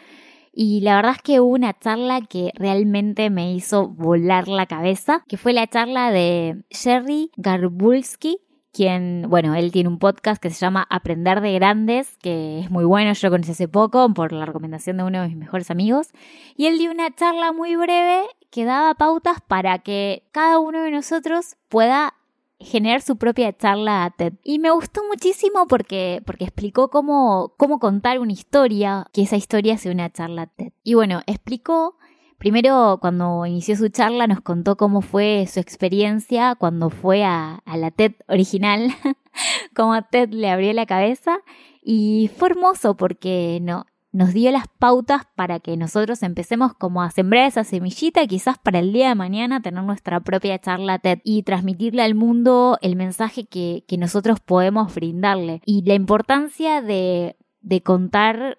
Y 0.54 0.82
la 0.82 0.96
verdad 0.98 1.14
es 1.16 1.22
que 1.22 1.40
hubo 1.40 1.54
una 1.54 1.74
charla 1.78 2.22
que 2.22 2.52
realmente 2.56 3.30
me 3.30 3.54
hizo 3.54 3.88
volar 3.88 4.48
la 4.48 4.66
cabeza, 4.66 5.24
que 5.28 5.38
fue 5.38 5.54
la 5.54 5.68
charla 5.68 6.12
de 6.12 6.64
Jerry 6.70 7.32
Garbulski, 7.38 8.40
quien, 8.74 9.26
bueno, 9.30 9.56
él 9.56 9.72
tiene 9.72 9.90
un 9.90 10.00
podcast 10.00 10.42
que 10.42 10.50
se 10.50 10.60
llama 10.60 10.88
Aprender 10.90 11.42
de 11.42 11.54
Grandes, 11.54 12.18
que 12.22 12.60
es 12.60 12.72
muy 12.72 12.86
bueno, 12.86 13.14
yo 13.14 13.28
lo 13.28 13.32
conocí 13.32 13.52
hace 13.52 13.68
poco 13.68 14.14
por 14.14 14.32
la 14.32 14.46
recomendación 14.46 14.98
de 14.98 15.04
uno 15.04 15.22
de 15.22 15.28
mis 15.28 15.38
mejores 15.38 15.72
amigos, 15.72 16.10
y 16.56 16.68
él 16.68 16.78
dio 16.78 16.92
una 16.92 17.14
charla 17.14 17.52
muy 17.52 17.76
breve 17.76 18.24
que 18.50 18.66
daba 18.66 18.94
pautas 18.96 19.40
para 19.42 19.80
que 19.80 20.24
cada 20.32 20.60
uno 20.60 20.82
de 20.84 20.92
nosotros 20.92 21.58
pueda 21.70 22.14
generar 22.64 23.02
su 23.02 23.18
propia 23.18 23.56
charla 23.56 24.06
a 24.06 24.10
TED. 24.12 24.34
Y 24.44 24.60
me 24.60 24.72
gustó 24.72 25.02
muchísimo 25.08 25.68
porque, 25.68 26.22
porque 26.26 26.46
explicó 26.46 26.90
cómo, 26.90 27.54
cómo 27.58 27.80
contar 27.80 28.20
una 28.20 28.32
historia, 28.32 29.08
que 29.14 29.24
esa 29.24 29.36
historia 29.36 29.78
sea 29.78 29.92
una 29.92 30.12
charla 30.12 30.48
TED. 30.48 30.72
Y 30.84 30.94
bueno, 30.94 31.22
explicó, 31.26 31.98
primero 32.38 32.98
cuando 33.02 33.46
inició 33.46 33.76
su 33.76 33.90
charla 33.90 34.28
nos 34.28 34.42
contó 34.42 34.78
cómo 34.78 35.02
fue 35.02 35.48
su 35.48 35.60
experiencia 35.60 36.56
cuando 36.56 36.90
fue 36.90 37.24
a, 37.24 37.62
a 37.66 37.78
la 37.78 37.92
TED 37.92 38.14
original, 38.28 38.90
cómo 39.76 40.02
TED 40.04 40.30
le 40.30 40.50
abrió 40.50 40.74
la 40.74 40.86
cabeza. 40.86 41.40
Y 41.84 42.30
fue 42.38 42.50
hermoso 42.50 42.96
porque 42.96 43.60
no, 43.62 43.86
nos 44.12 44.34
dio 44.34 44.52
las 44.52 44.68
pautas 44.68 45.24
para 45.36 45.60
que 45.60 45.78
nosotros 45.78 46.22
empecemos 46.24 46.74
como 46.74 47.02
a 47.02 47.12
sembrar 47.12 47.48
esa 47.48 47.64
semillita, 47.64 48.28
quizás 48.28 48.58
para 48.58 48.80
el 48.80 48.92
día 48.92 49.10
de 49.10 49.16
mañana 49.16 49.62
tener 49.62 49.84
nuestra 49.84 50.20
propia 50.20 50.60
charla 50.60 51.00
TED 51.00 51.20
y 51.24 51.44
transmitirle 51.44 52.02
al 52.02 52.16
mundo 52.16 52.78
el 52.82 52.96
mensaje 52.96 53.46
que, 53.46 53.86
que 53.88 53.98
nosotros 53.98 54.40
podemos 54.40 54.94
brindarle. 54.94 55.62
Y 55.66 55.84
la 55.84 55.94
importancia 55.94 56.82
de, 56.82 57.38
de 57.62 57.82
contar 57.82 58.58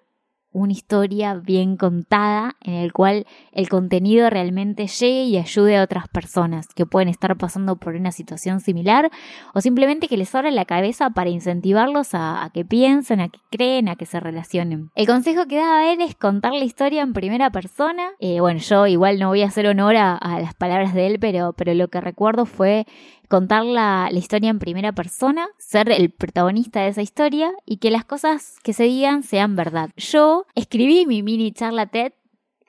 una 0.53 0.71
historia 0.71 1.33
bien 1.33 1.77
contada 1.77 2.55
en 2.61 2.75
el 2.75 2.93
cual 2.93 3.25
el 3.51 3.69
contenido 3.69 4.29
realmente 4.29 4.87
llegue 4.87 5.23
y 5.23 5.37
ayude 5.37 5.77
a 5.77 5.83
otras 5.83 6.07
personas 6.07 6.67
que 6.73 6.85
pueden 6.85 7.09
estar 7.09 7.35
pasando 7.37 7.75
por 7.75 7.95
una 7.95 8.11
situación 8.11 8.59
similar 8.59 9.11
o 9.53 9.61
simplemente 9.61 10.07
que 10.07 10.17
les 10.17 10.33
abra 10.33 10.51
la 10.51 10.65
cabeza 10.65 11.09
para 11.09 11.29
incentivarlos 11.29 12.09
a, 12.13 12.49
que 12.53 12.63
piensen, 12.63 13.19
a 13.19 13.29
que 13.29 13.39
creen, 13.49 13.89
a 13.89 13.95
que 13.95 14.05
se 14.05 14.19
relacionen. 14.19 14.91
El 14.95 15.07
consejo 15.07 15.47
que 15.47 15.57
daba 15.57 15.91
él 15.91 16.01
es 16.01 16.15
contar 16.15 16.53
la 16.53 16.63
historia 16.63 17.01
en 17.01 17.13
primera 17.13 17.49
persona. 17.49 18.11
Eh, 18.19 18.39
bueno, 18.39 18.59
yo 18.59 18.87
igual 18.87 19.19
no 19.19 19.29
voy 19.29 19.41
a 19.41 19.47
hacer 19.47 19.67
honor 19.67 19.95
a, 19.95 20.15
a, 20.15 20.39
las 20.39 20.53
palabras 20.53 20.93
de 20.93 21.07
él, 21.07 21.19
pero, 21.19 21.53
pero 21.53 21.73
lo 21.73 21.87
que 21.87 21.99
recuerdo 21.99 22.45
fue 22.45 22.85
contar 23.33 23.65
la, 23.65 24.11
historia 24.13 24.51
en 24.51 24.59
primera 24.59 24.91
persona, 24.91 25.47
ser 25.57 25.89
el 25.89 26.11
protagonista 26.11 26.81
de 26.81 26.89
esa 26.89 27.01
historia 27.01 27.51
y 27.65 27.77
que 27.77 27.89
las 27.89 28.05
cosas 28.05 28.59
que 28.61 28.73
se 28.73 28.83
digan 28.83 29.23
sean 29.23 29.55
verdad. 29.55 29.89
Yo 29.97 30.45
escribí 30.53 31.07
mi 31.07 31.23
mini 31.23 31.51
charla 31.51 31.87
TED 31.87 32.13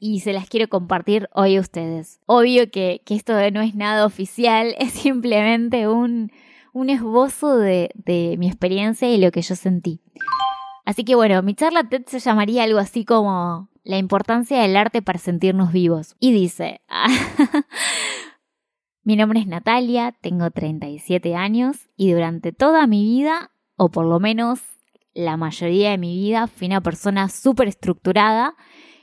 y 0.00 0.20
se 0.20 0.32
las 0.32 0.48
quiero 0.48 0.70
compartir 0.70 1.28
hoy 1.34 1.56
a 1.56 1.60
ustedes. 1.60 2.18
Obvio 2.24 2.70
que, 2.70 3.02
esto 3.10 3.34
no 3.50 3.60
es 3.60 3.74
nada 3.74 4.06
oficial, 4.06 4.74
es 4.78 4.92
simplemente 4.92 5.86
un, 5.86 6.30
esbozo 6.88 7.58
de, 7.58 7.90
de 7.94 8.36
mi 8.38 8.46
experiencia 8.46 9.12
y 9.12 9.18
lo 9.18 9.32
que 9.32 9.42
yo 9.42 9.56
sentí. 9.56 10.00
Así 10.86 11.04
que 11.04 11.14
bueno, 11.14 11.42
mi 11.42 11.54
charla 11.54 11.86
TED 11.90 12.06
se 12.06 12.20
llamaría 12.20 12.64
algo 12.64 12.78
así 12.78 13.04
como 13.04 13.68
la 13.84 13.98
importancia 13.98 14.62
del 14.62 14.76
arte 14.76 15.02
para 15.02 15.18
sentirnos 15.18 15.72
vivos. 15.72 16.16
Y 16.18 16.32
dice, 16.32 16.80
Mi 19.06 19.16
nombre 19.16 19.38
es 19.38 19.46
Natalia, 19.46 20.14
tengo 20.22 20.50
37 20.50 21.36
años 21.36 21.90
y 21.94 22.12
durante 22.12 22.52
toda 22.52 22.86
mi 22.86 23.04
vida, 23.04 23.50
o 23.76 23.90
por 23.90 24.06
lo 24.06 24.18
menos 24.18 24.60
la 25.12 25.36
mayoría 25.36 25.90
de 25.90 25.98
mi 25.98 26.16
vida, 26.16 26.46
fui 26.46 26.68
una 26.68 26.80
persona 26.80 27.28
súper 27.28 27.68
estructurada 27.68 28.54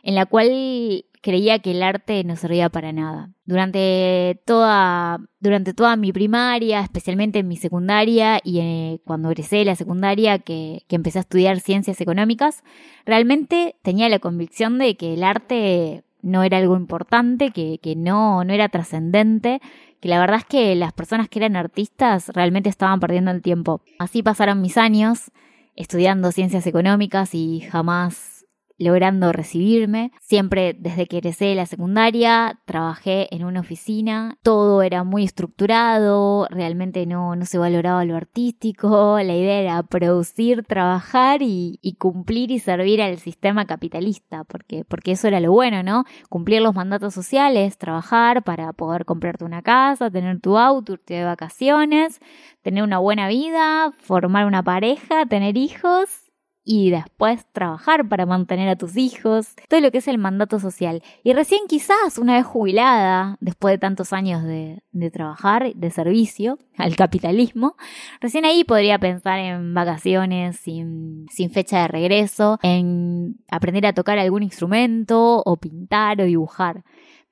en 0.02 0.16
la 0.16 0.26
cual 0.26 1.06
creía 1.22 1.60
que 1.60 1.72
el 1.72 1.84
arte 1.84 2.24
no 2.24 2.36
servía 2.36 2.70
para 2.70 2.92
nada. 2.92 3.30
Durante 3.46 4.42
toda, 4.44 5.20
durante 5.40 5.76
toda 5.76 5.96
mi 5.98 6.12
primaria, 6.12 6.80
especialmente 6.80 7.38
en 7.38 7.48
mi 7.48 7.58
secundaria 7.58 8.42
y 8.44 8.60
eh, 8.60 9.02
cuando 9.06 9.30
egresé 9.30 9.58
de 9.58 9.66
la 9.66 9.76
secundaria 9.76 10.40
que, 10.40 10.84
que 10.88 10.96
empecé 10.96 11.20
a 11.20 11.22
estudiar 11.22 11.60
ciencias 11.60 12.02
económicas, 12.02 12.64
realmente 13.06 13.76
tenía 13.84 14.10
la 14.10 14.18
convicción 14.18 14.80
de 14.80 14.98
que 14.98 15.14
el 15.14 15.24
arte 15.24 16.04
no 16.24 16.44
era 16.44 16.58
algo 16.58 16.76
importante, 16.76 17.52
que, 17.52 17.80
que 17.82 17.96
no, 17.96 18.44
no 18.44 18.54
era 18.54 18.70
trascendente, 18.70 19.62
que 20.02 20.10
la 20.10 20.20
verdad 20.20 20.38
es 20.38 20.46
que 20.46 20.76
las 20.76 20.92
personas 20.94 21.30
que 21.30 21.40
eran 21.40 21.56
artistas 21.56 22.30
realmente 22.30 22.70
estaban 22.70 23.00
perdiendo 23.00 23.32
el 23.32 23.42
tiempo. 23.42 23.82
Así 24.00 24.24
pasaron 24.24 24.60
mis 24.60 24.78
años 24.78 25.32
estudiando 25.76 26.32
ciencias 26.32 26.68
económicas 26.68 27.34
y 27.34 27.62
jamás 27.62 28.41
logrando 28.82 29.32
recibirme. 29.32 30.12
Siempre 30.20 30.76
desde 30.78 31.06
que 31.06 31.18
egresé 31.18 31.54
la 31.56 31.66
secundaria 31.66 32.60
trabajé 32.66 33.34
en 33.34 33.46
una 33.46 33.60
oficina, 33.60 34.38
todo 34.42 34.82
era 34.82 35.04
muy 35.04 35.24
estructurado, 35.24 36.48
realmente 36.50 37.06
no, 37.06 37.36
no 37.36 37.46
se 37.46 37.58
valoraba 37.58 38.04
lo 38.06 38.16
artístico, 38.16 39.18
la 39.20 39.36
idea 39.36 39.60
era 39.60 39.84
producir, 39.84 40.64
trabajar 40.64 41.42
y, 41.42 41.80
cumplir 42.00 42.50
y 42.52 42.60
servir 42.60 43.02
al 43.02 43.20
sistema 43.20 43.66
capitalista, 43.66 44.44
porque, 44.46 44.84
porque 44.86 45.12
eso 45.12 45.28
era 45.28 45.40
lo 45.40 45.52
bueno, 45.52 45.84
¿no? 45.84 46.06
Cumplir 46.30 46.62
los 46.62 46.74
mandatos 46.74 47.14
sociales, 47.14 47.78
trabajar 47.78 48.44
para 48.44 48.74
poder 48.74 49.06
comprarte 49.06 49.46
una 49.46 49.62
casa, 49.62 50.10
tener 50.10 50.40
tu 50.40 50.58
auto, 50.58 50.94
irte 50.94 51.14
de 51.16 51.26
vacaciones, 51.26 52.20
tener 52.64 52.84
una 52.84 52.98
buena 52.98 53.28
vida, 53.28 53.92
formar 54.00 54.48
una 54.48 54.64
pareja, 54.64 55.26
tener 55.28 55.58
hijos 55.58 56.21
y 56.64 56.92
después 56.92 57.46
trabajar 57.52 58.08
para 58.08 58.26
mantener 58.26 58.70
a 58.70 58.76
tus 58.76 58.96
hijos, 58.96 59.56
todo 59.68 59.82
lo 59.82 59.92
que 59.92 59.98
es 59.98 60.08
el 60.08 60.18
mandato 60.18 60.60
social. 60.60 61.02
Y 61.24 61.34
recién 61.34 61.62
quizás 61.68 62.18
una 62.18 62.36
vez 62.36 62.46
jubilada, 62.46 63.38
después 63.40 63.74
de 63.74 63.78
tantos 63.80 64.14
años 64.14 64.44
de, 64.44 64.84
de, 64.92 65.12
trabajar, 65.12 65.74
de 65.74 65.90
servicio 65.90 66.60
al 66.78 66.96
capitalismo, 66.96 67.76
recién 68.20 68.46
ahí 68.46 68.64
podría 68.64 69.00
pensar 69.00 69.40
en 69.40 69.74
vacaciones 69.74 70.58
sin, 70.58 71.26
sin 71.30 71.50
fecha 71.50 71.82
de 71.82 71.88
regreso, 71.88 72.60
en 72.62 73.38
aprender 73.50 73.86
a 73.88 73.94
tocar 73.94 74.20
algún 74.20 74.44
instrumento 74.44 75.42
o 75.44 75.58
pintar 75.58 76.22
o 76.22 76.26
dibujar. 76.26 76.84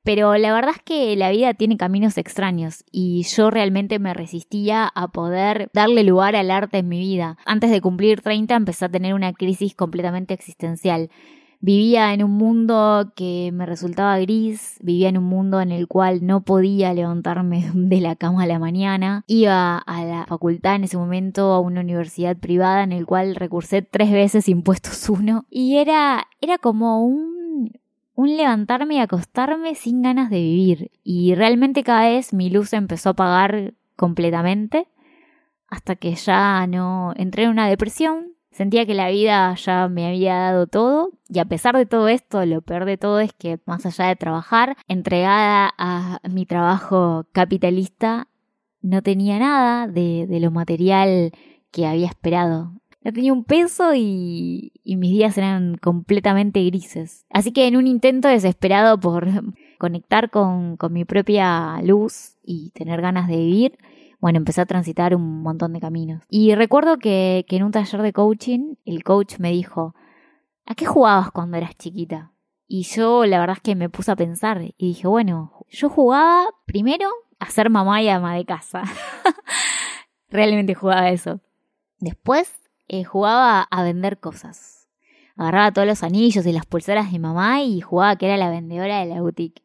Pero 0.03 0.35
la 0.37 0.53
verdad 0.53 0.73
es 0.75 0.81
que 0.81 1.15
la 1.15 1.29
vida 1.29 1.53
tiene 1.53 1.77
caminos 1.77 2.17
extraños 2.17 2.83
y 2.91 3.23
yo 3.23 3.51
realmente 3.51 3.99
me 3.99 4.13
resistía 4.13 4.89
a 4.93 5.09
poder 5.09 5.69
darle 5.73 6.03
lugar 6.03 6.35
al 6.35 6.51
arte 6.51 6.79
en 6.79 6.87
mi 6.87 6.99
vida. 6.99 7.37
Antes 7.45 7.69
de 7.71 7.81
cumplir 7.81 8.21
30 8.21 8.55
empecé 8.55 8.85
a 8.85 8.89
tener 8.89 9.13
una 9.13 9.33
crisis 9.33 9.75
completamente 9.75 10.33
existencial. 10.33 11.09
Vivía 11.61 12.13
en 12.13 12.23
un 12.23 12.31
mundo 12.31 13.11
que 13.17 13.51
me 13.53 13.65
resultaba 13.65 14.17
gris, 14.19 14.77
vivía 14.81 15.09
en 15.09 15.17
un 15.17 15.25
mundo 15.25 15.59
en 15.59 15.73
el 15.73 15.89
cual 15.89 16.25
no 16.25 16.41
podía 16.45 16.93
levantarme 16.93 17.69
de 17.73 17.99
la 17.99 18.15
cama 18.15 18.43
a 18.43 18.47
la 18.47 18.59
mañana. 18.59 19.25
Iba 19.27 19.77
a 19.77 20.05
la 20.05 20.25
facultad 20.25 20.75
en 20.75 20.85
ese 20.85 20.95
momento, 20.95 21.51
a 21.51 21.59
una 21.59 21.81
universidad 21.81 22.37
privada 22.37 22.83
en 22.83 22.93
el 22.93 23.05
cual 23.05 23.35
recursé 23.35 23.81
tres 23.81 24.09
veces 24.09 24.47
impuestos 24.47 25.09
uno. 25.09 25.45
Y 25.49 25.75
era, 25.75 26.27
era 26.39 26.57
como 26.59 27.03
un, 27.05 27.38
un 28.19 28.35
levantarme 28.35 28.95
y 28.95 28.99
acostarme 28.99 29.75
sin 29.75 30.01
ganas 30.01 30.29
de 30.29 30.41
vivir. 30.41 30.91
Y 31.03 31.35
realmente 31.35 31.83
cada 31.83 32.09
vez 32.09 32.33
mi 32.33 32.49
luz 32.49 32.73
empezó 32.73 33.09
a 33.09 33.11
apagar 33.13 33.73
completamente 33.95 34.87
hasta 35.67 35.95
que 35.95 36.15
ya 36.15 36.65
no 36.67 37.13
entré 37.15 37.43
en 37.43 37.51
una 37.51 37.69
depresión 37.69 38.33
Sentía 38.51 38.85
que 38.85 38.93
la 38.93 39.09
vida 39.09 39.53
ya 39.55 39.87
me 39.87 40.07
había 40.07 40.35
dado 40.35 40.67
todo 40.67 41.11
y 41.29 41.39
a 41.39 41.45
pesar 41.45 41.77
de 41.77 41.85
todo 41.85 42.07
esto, 42.07 42.45
lo 42.45 42.61
peor 42.61 42.85
de 42.85 42.97
todo 42.97 43.19
es 43.19 43.31
que 43.31 43.59
más 43.65 43.85
allá 43.85 44.07
de 44.07 44.15
trabajar, 44.15 44.75
entregada 44.87 45.73
a 45.77 46.19
mi 46.29 46.45
trabajo 46.45 47.25
capitalista, 47.31 48.27
no 48.81 49.01
tenía 49.01 49.39
nada 49.39 49.87
de, 49.87 50.27
lo 50.41 50.51
material 50.51 51.31
que 51.71 51.85
había 51.85 52.07
esperado. 52.07 52.73
No 53.01 53.13
tenía 53.13 53.31
un 53.31 53.45
peso 53.45 53.93
y, 53.95 54.73
mis 54.83 55.11
días 55.11 55.37
eran 55.37 55.77
completamente 55.77 56.63
grises. 56.65 57.25
Así 57.29 57.51
que 57.51 57.67
en 57.67 57.77
un 57.77 57.87
intento 57.87 58.27
desesperado 58.27 58.99
por 58.99 59.27
conectar 59.79 60.29
con, 60.29 60.75
con 60.75 60.91
mi 60.91 61.05
propia 61.05 61.81
luz 61.81 62.37
y 62.43 62.71
tener 62.71 63.01
ganas 63.01 63.27
de 63.27 63.37
vivir, 63.37 63.77
bueno, 64.19 64.37
empecé 64.37 64.61
a 64.61 64.65
transitar 64.65 65.15
un 65.15 65.41
montón 65.41 65.71
de 65.73 65.79
caminos. 65.79 66.23
Y 66.29 66.53
recuerdo 66.55 66.97
que, 66.97 67.45
en 67.47 67.63
un 67.63 67.71
taller 67.71 68.01
de 68.01 68.13
coaching, 68.13 68.75
el 68.85 69.03
coach 69.03 69.39
me 69.39 69.51
dijo, 69.51 69.95
¿a 70.65 70.75
qué 70.75 70.85
jugabas 70.85 71.31
cuando 71.31 71.57
eras 71.57 71.77
chiquita? 71.77 72.33
Y 72.67 72.83
yo 72.83 73.25
la 73.25 73.39
verdad 73.39 73.57
es 73.57 73.63
que 73.63 73.75
me 73.75 73.89
puse 73.89 74.11
a 74.11 74.15
pensar 74.15 74.61
y 74.61 74.87
dije, 74.87 75.07
bueno, 75.07 75.65
yo 75.69 75.89
jugaba 75.89 76.49
primero 76.65 77.09
a 77.39 77.49
ser 77.49 77.69
mamá 77.69 78.01
y 78.01 78.09
ama 78.09 78.35
de 78.35 78.45
casa. 78.45 78.83
Realmente 80.29 80.75
jugaba 80.75 81.09
eso. 81.09 81.39
Después 81.99 82.68
eh, 82.89 83.03
jugaba 83.05 83.61
a 83.61 83.83
vender 83.83 84.19
cosas. 84.19 84.89
Agarraba 85.37 85.71
todos 85.71 85.87
los 85.87 86.03
anillos 86.03 86.45
y 86.45 86.51
las 86.51 86.65
pulseras 86.65 87.11
de 87.11 87.19
mamá 87.19 87.61
y 87.61 87.79
jugaba 87.79 88.17
que 88.17 88.25
era 88.25 88.35
la 88.35 88.49
vendedora 88.49 88.99
de 88.99 89.05
la 89.05 89.21
boutique. 89.21 89.63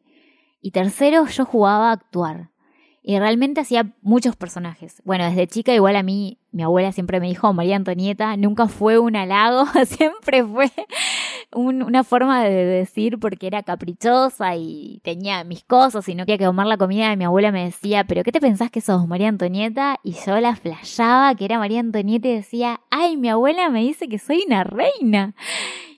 Y 0.61 0.71
tercero, 0.71 1.25
yo 1.25 1.45
jugaba 1.45 1.89
a 1.89 1.93
actuar. 1.93 2.51
Y 3.07 3.19
realmente 3.19 3.61
hacía 3.61 3.91
muchos 4.01 4.35
personajes. 4.35 4.99
Bueno, 5.05 5.25
desde 5.25 5.45
chica 5.45 5.71
igual 5.75 5.95
a 5.95 6.01
mí, 6.01 6.39
mi 6.51 6.63
abuela 6.63 6.91
siempre 6.91 7.19
me 7.19 7.27
dijo 7.27 7.53
María 7.53 7.75
Antonieta, 7.75 8.35
nunca 8.35 8.67
fue 8.67 8.97
un 8.97 9.15
halago, 9.15 9.65
siempre 9.85 10.43
fue 10.43 10.71
una 11.53 12.03
forma 12.03 12.43
de 12.43 12.65
decir 12.65 13.19
porque 13.19 13.45
era 13.45 13.61
caprichosa 13.61 14.55
y 14.55 15.01
tenía 15.03 15.43
mis 15.43 15.63
cosas 15.63 16.09
y 16.09 16.15
no 16.15 16.25
quería 16.25 16.39
que 16.39 16.45
comer 16.45 16.65
la 16.65 16.77
comida 16.77 17.13
y 17.13 17.17
mi 17.17 17.25
abuela 17.25 17.51
me 17.51 17.65
decía, 17.65 18.05
pero 18.05 18.23
¿qué 18.23 18.31
te 18.31 18.41
pensás 18.41 18.71
que 18.71 18.81
sos 18.81 19.07
María 19.07 19.27
Antonieta? 19.27 19.99
Y 20.01 20.13
yo 20.25 20.39
la 20.39 20.55
flashaba 20.55 21.35
que 21.35 21.45
era 21.45 21.59
María 21.59 21.81
Antonieta 21.81 22.27
y 22.27 22.37
decía, 22.37 22.81
ay, 22.89 23.17
mi 23.17 23.29
abuela 23.29 23.69
me 23.69 23.81
dice 23.81 24.09
que 24.09 24.17
soy 24.17 24.45
una 24.47 24.63
reina. 24.63 25.35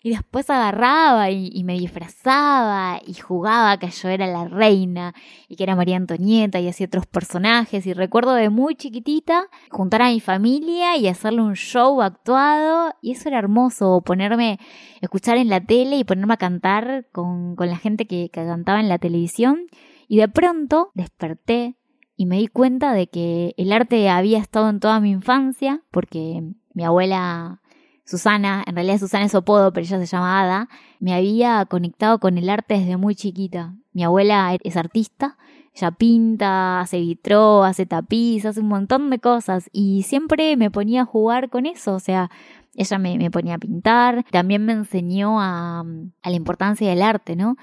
Y 0.08 0.12
después 0.12 0.50
agarraba 0.50 1.32
y, 1.32 1.62
me 1.66 1.74
disfrazaba 1.74 3.02
y 3.06 3.14
jugaba 3.16 3.76
que 3.76 3.90
yo 3.90 4.08
era 4.08 4.26
la 4.26 4.48
reina 4.48 5.14
y 5.50 5.58
que 5.58 5.64
era 5.64 5.76
María 5.76 5.98
Antonieta 5.98 6.62
y 6.62 6.70
hacía 6.70 6.88
otros 6.88 7.06
personajes. 7.08 7.86
Y 7.86 7.92
recuerdo 7.92 8.34
de 8.34 8.50
muy 8.50 8.76
chiquitita 8.76 9.48
juntar 9.70 10.04
a 10.04 10.12
mi 10.12 10.22
familia 10.22 10.96
y 10.96 11.10
hacerle 11.10 11.42
un 11.42 11.56
show 11.56 12.02
actuado. 12.02 12.94
Y 13.02 13.12
eso 13.12 13.28
era 13.28 13.40
hermoso, 13.40 14.00
ponerme, 14.00 14.60
escuchar 15.02 15.36
en 15.36 15.50
la 15.50 15.60
tele 15.60 15.98
y 15.98 16.06
ponerme 16.06 16.36
a 16.36 16.38
cantar 16.38 17.08
con, 17.12 17.58
la 17.60 17.76
gente 17.76 18.08
que, 18.08 18.30
que 18.32 18.46
cantaba 18.46 18.80
en 18.80 18.88
la 18.88 19.00
televisión. 19.00 19.66
Y 20.08 20.20
de 20.20 20.30
pronto 20.30 20.92
desperté 20.94 21.76
y 22.16 22.28
me 22.28 22.38
di 22.38 22.48
cuenta 22.48 22.94
de 22.94 23.08
que 23.08 23.56
el 23.58 23.74
arte 23.74 24.08
había 24.08 24.38
estado 24.38 24.70
en 24.70 24.80
toda 24.80 25.02
mi 25.02 25.12
infancia, 25.12 25.84
porque 25.92 26.44
mi 26.74 26.86
abuela 26.86 27.62
Susana, 28.08 28.64
en 28.66 28.76
realidad 28.76 29.00
Susana 29.00 29.26
es 29.26 29.36
apodo, 29.36 29.74
pero 29.74 29.86
ella 29.86 30.00
se 30.00 30.06
llama 30.06 30.42
Ada, 30.42 30.70
me 31.00 31.14
había 31.14 31.66
conectado 31.66 32.20
con 32.20 32.38
el 32.38 32.50
arte 32.50 32.80
desde 32.80 32.96
muy 32.96 33.16
chiquita. 33.16 33.76
Mi 33.92 34.06
abuela 34.06 34.58
es 34.64 34.78
artista, 34.78 35.38
ella 35.76 35.92
pinta, 35.92 36.80
hace 36.80 37.02
vitró, 37.02 37.66
hace 37.66 37.86
tapiz, 37.86 38.46
hace 38.46 38.62
un 38.62 38.70
montón 38.70 39.10
de 39.10 39.20
cosas 39.20 39.70
y 39.74 40.04
siempre 40.04 40.56
me 40.56 40.72
ponía 40.72 41.02
a 41.02 41.06
jugar 41.06 41.50
con 41.50 41.66
eso, 41.66 41.96
o 41.96 42.00
sea, 42.00 42.32
ella 42.76 42.98
me, 42.98 43.30
ponía 43.30 43.56
a 43.56 43.60
pintar, 43.60 44.24
también 44.32 44.66
me 44.66 44.72
enseñó 44.72 45.42
a, 45.42 45.82
a 45.82 46.30
la 46.30 46.36
importancia 46.36 46.90
del 46.90 47.02
arte, 47.02 47.36
¿no? 47.36 47.58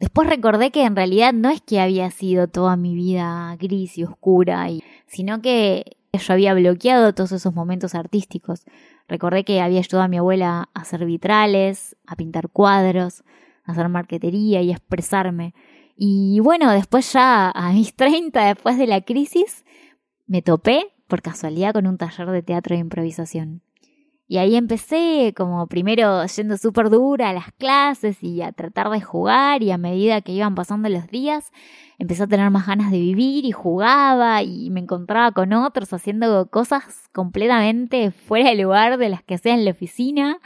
Después 0.00 0.28
recordé 0.28 0.72
que 0.72 0.84
en 0.84 0.96
realidad 0.96 1.32
no 1.32 1.50
es 1.50 1.60
que 1.60 1.80
había 1.80 2.10
sido 2.10 2.48
toda 2.48 2.76
mi 2.76 2.96
vida 2.96 3.56
gris 3.60 3.96
y 3.96 4.02
oscura, 4.02 4.66
sino 5.06 5.40
que 5.40 5.96
yo 6.18 6.32
había 6.32 6.54
bloqueado 6.54 7.14
todos 7.14 7.32
esos 7.32 7.54
momentos 7.54 7.94
artísticos. 7.94 8.64
Recordé 9.08 9.44
que 9.44 9.60
había 9.60 9.80
ayudado 9.80 10.04
a 10.04 10.08
mi 10.08 10.18
abuela 10.18 10.70
a 10.72 10.80
hacer 10.80 11.04
vitrales, 11.04 11.96
a 12.06 12.16
pintar 12.16 12.48
cuadros, 12.48 13.22
a 13.64 13.72
hacer 13.72 13.88
marquetería 13.88 14.62
y 14.62 14.70
a 14.70 14.76
expresarme. 14.76 15.54
Y 15.96 16.40
bueno, 16.40 16.70
después 16.72 17.12
ya 17.12 17.50
a 17.50 17.72
mis 17.72 17.94
30, 17.96 18.46
después 18.46 18.78
de 18.78 18.86
la 18.86 19.02
crisis, 19.02 19.64
me 20.26 20.42
topé 20.42 20.92
por 21.06 21.22
casualidad 21.22 21.72
con 21.74 21.86
un 21.86 21.98
taller 21.98 22.30
de 22.30 22.42
teatro 22.42 22.74
de 22.74 22.80
improvisación. 22.80 23.62
Y 24.26 24.38
ahí 24.38 24.56
empecé 24.56 25.34
como 25.36 25.66
primero 25.66 26.24
yendo 26.26 26.56
súper 26.56 26.88
dura 26.88 27.30
a 27.30 27.32
las 27.34 27.52
clases 27.52 28.22
y 28.22 28.40
a 28.40 28.52
tratar 28.52 28.88
de 28.90 29.00
jugar 29.00 29.62
y 29.62 29.70
a 29.70 29.78
medida 29.78 30.22
que 30.22 30.32
iban 30.32 30.54
pasando 30.54 30.88
los 30.88 31.08
días 31.08 31.52
empecé 31.98 32.24
a 32.24 32.26
tener 32.26 32.50
más 32.50 32.66
ganas 32.66 32.90
de 32.90 32.98
vivir 32.98 33.44
y 33.44 33.52
jugaba 33.52 34.42
y 34.42 34.70
me 34.70 34.80
encontraba 34.80 35.32
con 35.32 35.52
otros 35.52 35.92
haciendo 35.92 36.48
cosas 36.50 37.08
completamente 37.12 38.10
fuera 38.10 38.50
de 38.50 38.62
lugar 38.62 38.98
de 38.98 39.08
las 39.08 39.22
que 39.22 39.34
hacía 39.34 39.54
en 39.54 39.64
la 39.64 39.70
oficina 39.72 40.38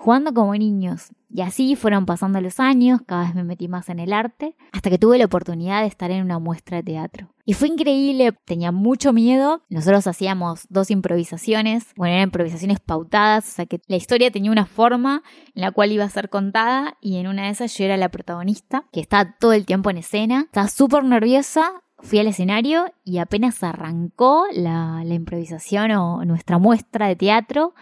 jugando 0.00 0.32
como 0.32 0.54
niños. 0.54 1.10
Y 1.28 1.42
así 1.42 1.76
fueron 1.76 2.06
pasando 2.06 2.40
los 2.40 2.58
años, 2.58 3.02
cada 3.06 3.24
vez 3.24 3.34
me 3.34 3.44
metí 3.44 3.68
más 3.68 3.88
en 3.90 4.00
el 4.00 4.12
arte, 4.12 4.56
hasta 4.72 4.88
que 4.88 4.98
tuve 4.98 5.18
la 5.18 5.26
oportunidad 5.26 5.82
de 5.82 5.88
estar 5.88 6.10
en 6.10 6.24
una 6.24 6.38
muestra 6.38 6.78
de 6.78 6.82
teatro. 6.82 7.28
Y 7.44 7.52
fue 7.52 7.68
increíble, 7.68 8.32
tenía 8.46 8.72
mucho 8.72 9.12
miedo. 9.12 9.62
Nosotros 9.68 10.06
hacíamos 10.06 10.66
dos 10.70 10.90
improvisaciones, 10.90 11.92
bueno, 11.96 12.14
eran 12.14 12.28
improvisaciones 12.28 12.80
pautadas, 12.80 13.46
o 13.46 13.52
sea 13.52 13.66
que 13.66 13.80
la 13.86 13.96
historia 13.96 14.30
tenía 14.30 14.50
una 14.50 14.66
forma 14.66 15.22
en 15.54 15.60
la 15.60 15.70
cual 15.70 15.92
iba 15.92 16.04
a 16.04 16.10
ser 16.10 16.30
contada 16.30 16.96
y 17.00 17.18
en 17.18 17.28
una 17.28 17.44
de 17.44 17.50
esas 17.50 17.76
yo 17.76 17.84
era 17.84 17.98
la 17.98 18.08
protagonista, 18.08 18.86
que 18.92 19.00
estaba 19.00 19.36
todo 19.38 19.52
el 19.52 19.66
tiempo 19.66 19.90
en 19.90 19.98
escena. 19.98 20.44
Estaba 20.46 20.68
súper 20.68 21.04
nerviosa, 21.04 21.82
fui 21.98 22.18
al 22.18 22.26
escenario 22.26 22.86
y 23.04 23.18
apenas 23.18 23.62
arrancó 23.62 24.46
la, 24.52 25.02
la 25.04 25.14
improvisación 25.14 25.90
o 25.92 26.24
nuestra 26.24 26.58
muestra 26.58 27.06
de 27.06 27.16
teatro, 27.16 27.74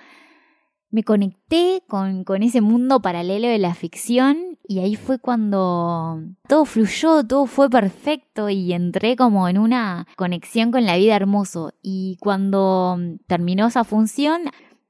me 0.91 1.05
conecté 1.05 1.83
con, 1.87 2.25
con, 2.25 2.43
ese 2.43 2.61
mundo 2.61 3.01
paralelo 3.01 3.49
de 3.49 3.59
la 3.59 3.75
ficción 3.75 4.59
y 4.67 4.81
ahí 4.81 4.97
fue 4.97 5.19
cuando 5.19 6.23
todo 6.47 6.65
fluyó, 6.65 7.25
todo 7.25 7.47
fue 7.47 7.69
perfecto 7.69 8.49
y 8.49 8.73
entré 8.73 9.17
como 9.17 9.49
en 9.49 9.59
una 9.59 10.07
conexión 10.17 10.71
con 10.71 10.85
la 10.85 10.97
vida 10.97 11.17
hermoso. 11.17 11.73
Y 11.83 12.17
cuando 12.21 12.99
terminó 13.27 13.67
esa 13.67 13.85
función 13.85 14.43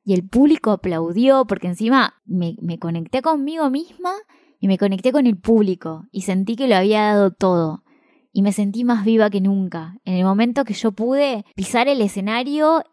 y 0.04 0.14
el 0.14 0.26
público 0.28 0.70
aplaudió 0.70 1.46
porque 1.46 1.68
encima 1.68 2.14
me, 2.24 2.56
me 2.60 2.78
conecté 2.78 3.22
conmigo 3.22 3.70
misma 3.70 4.12
y 4.60 4.68
me 4.68 4.78
conecté 4.78 5.12
con 5.12 5.26
el 5.26 5.36
público 5.36 6.06
y 6.10 6.22
sentí 6.22 6.56
que 6.56 6.68
lo 6.68 6.76
había 6.76 7.02
dado 7.02 7.30
todo. 7.30 7.84
Y 8.32 8.42
me 8.42 8.52
sentí 8.52 8.84
más 8.84 9.04
viva 9.04 9.30
que 9.30 9.40
nunca. 9.40 9.98
En 10.04 10.14
el 10.14 10.24
momento 10.24 10.64
que 10.64 10.74
yo 10.74 10.92
pude 10.92 11.44
pisar 11.54 11.88
el 11.88 12.00
escenario 12.02 12.84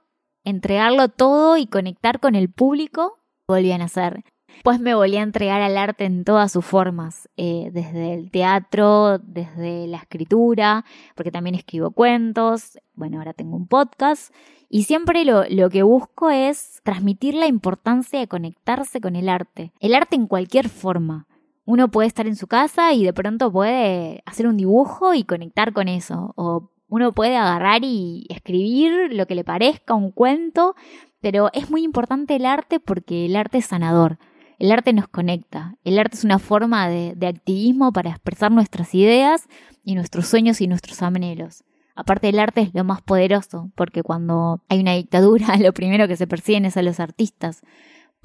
entregarlo 0.46 1.10
todo 1.10 1.58
y 1.58 1.68
conectar 1.68 2.20
con 2.20 2.36
el 2.36 2.50
público, 2.50 3.20
volvían 3.48 3.82
a 3.82 3.86
hacer. 3.86 4.24
Pues 4.64 4.80
me 4.80 4.96
volví 4.96 5.18
a 5.18 5.22
entregar 5.22 5.62
al 5.62 5.78
arte 5.78 6.06
en 6.06 6.24
todas 6.24 6.52
sus 6.52 6.66
formas, 6.66 7.30
eh, 7.36 7.70
desde 7.74 8.14
el 8.14 8.32
teatro, 8.32 9.20
desde 9.20 9.88
la 9.88 9.98
escritura, 9.98 10.86
porque 11.16 11.32
también 11.32 11.56
escribo 11.56 11.92
cuentos, 11.92 12.80
bueno, 12.94 13.18
ahora 13.18 13.34
tengo 13.34 13.58
un 13.58 13.68
podcast, 13.68 14.34
y 14.70 14.84
siempre 14.84 15.26
lo, 15.26 15.44
lo 15.50 15.70
que 15.70 15.84
busco 15.84 16.30
es 16.30 16.80
transmitir 16.84 17.36
la 17.36 17.48
importancia 17.48 18.20
de 18.20 18.28
conectarse 18.28 19.02
con 19.02 19.16
el 19.16 19.30
arte, 19.30 19.74
el 19.80 19.94
arte 19.94 20.16
en 20.16 20.28
cualquier 20.28 20.70
forma. 20.70 21.28
Uno 21.66 21.90
puede 21.90 22.08
estar 22.08 22.28
en 22.28 22.36
su 22.36 22.48
casa 22.48 22.94
y 22.94 23.04
de 23.04 23.14
pronto 23.14 23.52
puede 23.52 24.22
hacer 24.26 24.48
un 24.48 24.58
dibujo 24.58 25.14
y 25.14 25.24
conectar 25.24 25.74
con 25.74 25.88
eso, 25.88 26.34
uno 26.88 27.14
puede 27.14 27.36
agarrar 27.38 27.84
y 27.84 28.26
escribir 28.30 29.14
lo 29.14 29.26
que 29.26 29.36
le 29.36 29.44
parezca, 29.44 29.94
un 29.94 30.12
cuento, 30.12 30.76
pero 31.22 31.50
es 31.54 31.70
muy 31.72 31.84
importante 31.84 32.36
el 32.36 32.46
arte 32.46 32.80
porque 32.80 33.26
el 33.26 33.36
arte 33.36 33.58
es 33.58 33.66
sanador. 33.66 34.20
El 34.60 34.72
arte 34.72 34.94
nos 34.94 35.08
conecta. 35.08 35.76
El 35.84 36.00
arte 36.00 36.16
es 36.16 36.24
una 36.24 36.40
forma 36.40 36.88
de, 36.88 37.28
activismo 37.28 37.92
para 37.92 38.12
expresar 38.12 38.52
nuestras 38.52 38.94
ideas 38.96 39.48
y 39.84 39.96
nuestros 39.96 40.28
sueños 40.28 40.62
y 40.62 40.68
nuestros 40.68 41.02
anhelos. 41.02 41.64
Aparte 41.96 42.30
el 42.30 42.40
arte 42.40 42.62
es 42.62 42.74
lo 42.74 42.84
más 42.84 43.02
poderoso, 43.02 43.72
porque 43.76 44.04
cuando 44.04 44.62
hay 44.70 44.80
una 44.80 44.94
dictadura 44.94 45.58
lo 45.60 45.74
primero 45.74 46.08
que 46.08 46.18
se 46.18 46.28
persiguen 46.28 46.66
es 46.66 46.78
a 46.78 46.82
los 46.82 47.00
artistas. 47.00 47.62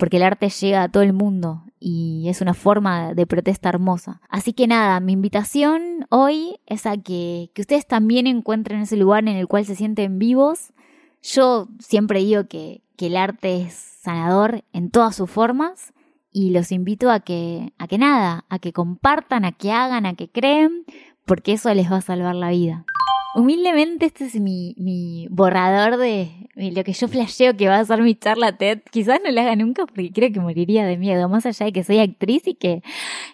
Porque 0.01 0.17
el 0.17 0.23
arte 0.23 0.49
llega 0.49 0.83
a 0.83 0.89
todo 0.89 1.03
el 1.03 1.13
mundo 1.13 1.63
y 1.79 2.25
es 2.31 2.41
una 2.41 2.55
forma 2.55 3.13
de 3.13 3.27
protesta 3.27 3.69
hermosa. 3.69 4.23
Así 4.31 4.55
que 4.55 4.67
nada, 4.67 4.99
mi 4.99 5.13
invitación 5.13 6.07
hoy 6.09 6.59
es 6.65 6.87
a 6.87 6.97
que, 6.97 7.51
que 7.55 7.61
ustedes 7.61 7.87
también 7.87 8.27
encuentren 8.27 8.81
ese 8.81 8.97
lugar 8.97 9.29
en 9.29 9.37
el 9.37 9.47
cual 9.47 9.67
se 9.67 9.77
sienten 9.77 10.19
vivos. 10.19 10.73
Yo 11.23 11.69
siempre 11.81 12.21
digo 12.21 12.49
que, 12.49 12.83
que 12.97 13.09
el 13.09 13.17
arte 13.19 13.61
es 13.61 13.75
sanador 13.75 14.65
en 14.73 14.91
todas 14.91 15.15
sus 15.17 15.31
formas 15.31 15.93
y 16.33 16.49
los 16.51 16.73
invito 16.73 17.11
a 17.11 17.21
que, 17.21 17.75
a 17.77 17.87
que 17.87 17.99
nada, 17.99 18.47
a 18.49 18.59
que 18.59 18.73
compartan, 18.73 19.45
a 19.45 19.53
que 19.53 19.71
hagan, 19.71 20.07
a 20.07 20.15
que 20.15 20.31
creen, 20.31 20.87
porque 21.27 21.53
eso 21.53 21.73
les 21.75 21.93
va 21.93 21.97
a 21.97 22.01
salvar 22.01 22.37
la 22.37 22.49
vida. 22.49 22.87
Humildemente 23.33 24.07
este 24.07 24.25
es 24.25 24.41
mi, 24.41 24.75
mi 24.77 25.29
borrador 25.31 25.99
de, 25.99 26.31
lo 26.57 26.83
que 26.83 26.93
yo 26.93 27.07
flasheo 27.07 27.57
que 27.57 27.69
va 27.69 27.79
a 27.79 27.85
ser 27.85 28.03
mi 28.03 28.17
charla 28.17 28.57
TED. 28.57 28.81
Quizás 28.91 29.21
no 29.25 29.31
lo 29.31 29.41
haga 29.41 29.55
nunca 29.55 29.87
porque 29.87 30.11
creo 30.11 30.33
que 30.33 30.41
moriría 30.41 30.85
de 30.85 30.97
miedo, 30.97 31.29
más 31.29 31.47
allá 31.47 31.67
de 31.67 31.73
que 31.73 31.85
soy 31.85 32.01
actriz 32.01 32.49
y 32.49 32.55
que, 32.55 32.83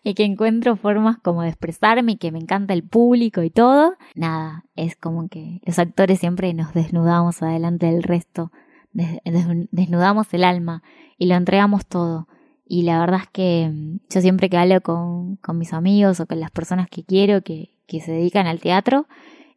y 0.03 0.13
que 0.13 0.25
encuentro 0.25 0.77
formas 0.77 1.17
como 1.19 1.43
de 1.43 1.49
expresarme 1.49 2.13
y 2.13 2.17
que 2.17 2.31
me 2.31 2.39
encanta 2.39 2.75
el 2.75 2.83
público 2.83 3.43
y 3.43 3.49
todo. 3.49 3.95
Nada, 4.15 4.65
es 4.77 4.97
como 4.97 5.29
que 5.29 5.61
los 5.65 5.79
actores 5.79 6.19
siempre 6.19 6.53
nos 6.53 6.75
desnudamos 6.75 7.43
adelante 7.43 7.87
del 7.87 8.03
resto, 8.03 8.53
desnudamos 8.93 10.33
el 10.35 10.45
alma 10.45 10.83
y 11.17 11.27
lo 11.27 11.37
entregamos 11.37 11.87
todo. 11.87 12.29
Y 12.69 12.83
la 12.83 12.99
verdad 13.01 13.21
es 13.23 13.31
que 13.31 13.71
mm, 13.73 14.01
yo 14.11 14.21
siempre 14.21 14.51
que 14.51 14.59
hablo 14.59 14.81
con, 14.83 15.37
con 15.37 15.57
mis 15.57 15.73
amigos 15.73 16.21
o 16.21 16.27
con 16.27 16.39
las 16.41 16.51
personas 16.51 16.89
que 16.91 17.05
quiero 17.05 17.41
que, 17.41 17.71
que 17.87 18.01
se 18.01 18.13
dedican 18.13 18.47
al 18.47 18.61
teatro, 18.61 19.07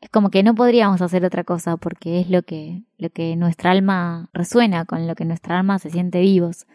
es 0.02 0.10
como 0.10 0.30
que 0.30 0.44
no 0.44 0.56
podríamos 0.56 1.02
hacer 1.02 1.26
otra 1.26 1.44
cosa 1.44 1.78
porque 1.78 2.22
es 2.22 2.30
lo 2.30 2.44
que, 2.44 2.84
lo 2.98 3.10
que 3.10 3.36
nuestra 3.36 3.72
alma 3.72 4.30
resuena, 4.34 4.86
con 4.86 5.08
lo 5.08 5.16
que 5.16 5.26
nuestra 5.26 5.60
alma 5.60 5.80
se 5.80 5.90
siente 5.90 6.22
vivos. 6.22 6.68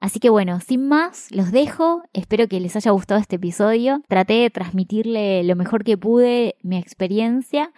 Así 0.00 0.18
que 0.18 0.30
bueno, 0.30 0.60
sin 0.60 0.88
más, 0.88 1.30
los 1.30 1.52
dejo. 1.52 2.02
Espero 2.14 2.48
que 2.48 2.58
les 2.58 2.74
haya 2.74 2.90
gustado 2.90 3.20
este 3.20 3.36
episodio. 3.36 4.02
Traté 4.08 4.34
de 4.34 4.50
transmitirle 4.50 5.44
lo 5.44 5.56
mejor 5.56 5.84
que 5.84 5.98
pude 5.98 6.56
mi 6.62 6.78
experiencia. 6.78 7.72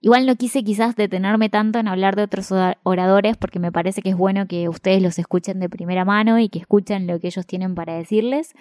Igual 0.00 0.26
no 0.26 0.34
quise 0.34 0.64
quizás 0.64 0.96
detenerme 0.96 1.48
tanto 1.48 1.78
en 1.78 1.86
hablar 1.86 2.16
de 2.16 2.22
otros 2.22 2.52
oradores 2.82 3.36
porque 3.36 3.60
me 3.60 3.70
parece 3.70 4.02
que 4.02 4.10
es 4.10 4.16
bueno 4.16 4.46
que 4.46 4.68
ustedes 4.68 5.02
los 5.02 5.18
escuchen 5.18 5.60
de 5.60 5.68
primera 5.68 6.04
mano 6.04 6.40
y 6.40 6.48
que 6.48 6.58
escuchen 6.58 7.06
lo 7.06 7.20
que 7.20 7.28
ellos 7.28 7.46
tienen 7.46 7.76
para 7.76 7.94
decirles. 7.94 8.54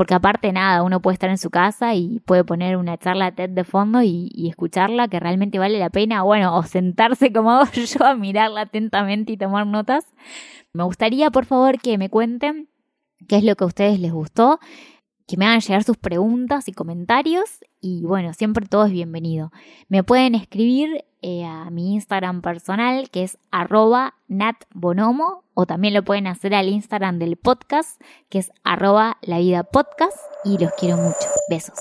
Porque 0.00 0.14
aparte 0.14 0.50
nada, 0.50 0.82
uno 0.82 1.02
puede 1.02 1.12
estar 1.12 1.28
en 1.28 1.36
su 1.36 1.50
casa 1.50 1.94
y 1.94 2.20
puede 2.20 2.42
poner 2.42 2.78
una 2.78 2.96
charla 2.96 3.32
TED 3.32 3.50
de 3.50 3.64
fondo 3.64 4.00
y, 4.00 4.48
escucharla 4.48 5.08
que 5.08 5.20
realmente 5.20 5.58
vale 5.58 5.78
la 5.78 5.90
pena, 5.90 6.22
bueno, 6.22 6.56
o 6.56 6.62
sentarse 6.62 7.30
como 7.34 7.50
hago 7.50 7.70
yo 7.70 8.06
a 8.06 8.14
mirarla 8.14 8.62
atentamente 8.62 9.32
y 9.32 9.36
tomar 9.36 9.66
notas. 9.66 10.06
Me 10.72 10.84
gustaría, 10.84 11.30
por 11.30 11.44
favor, 11.44 11.78
que 11.78 11.98
me 11.98 12.08
cuenten 12.08 12.70
qué 13.28 13.36
es 13.36 13.44
lo 13.44 13.54
que 13.56 13.64
a 13.64 13.66
ustedes 13.66 14.00
les 14.00 14.10
gustó, 14.10 14.58
que 15.30 15.36
me 15.36 15.46
hagan 15.46 15.60
llegar 15.60 15.84
sus 15.84 15.96
preguntas 15.96 16.66
y 16.66 16.72
comentarios 16.72 17.60
y 17.80 18.02
bueno, 18.04 18.34
siempre 18.34 18.66
todo 18.66 18.86
es 18.86 18.90
bienvenido. 18.90 19.52
Me 19.88 20.02
pueden 20.02 20.34
escribir 20.34 21.04
eh, 21.22 21.44
a 21.44 21.70
mi 21.70 21.94
Instagram 21.94 22.42
personal 22.42 23.10
que 23.10 23.22
es 23.22 23.38
arroba 23.52 24.14
natbonomo 24.26 25.44
o 25.54 25.66
también 25.66 25.94
lo 25.94 26.02
pueden 26.02 26.26
hacer 26.26 26.52
al 26.52 26.68
Instagram 26.68 27.20
del 27.20 27.36
podcast 27.36 28.00
que 28.28 28.40
es 28.40 28.50
arroba 28.64 29.18
la 29.22 29.38
vida 29.38 29.62
podcast 29.62 30.18
y 30.44 30.58
los 30.58 30.72
quiero 30.72 30.96
mucho. 30.96 31.28
Besos. 31.48 31.78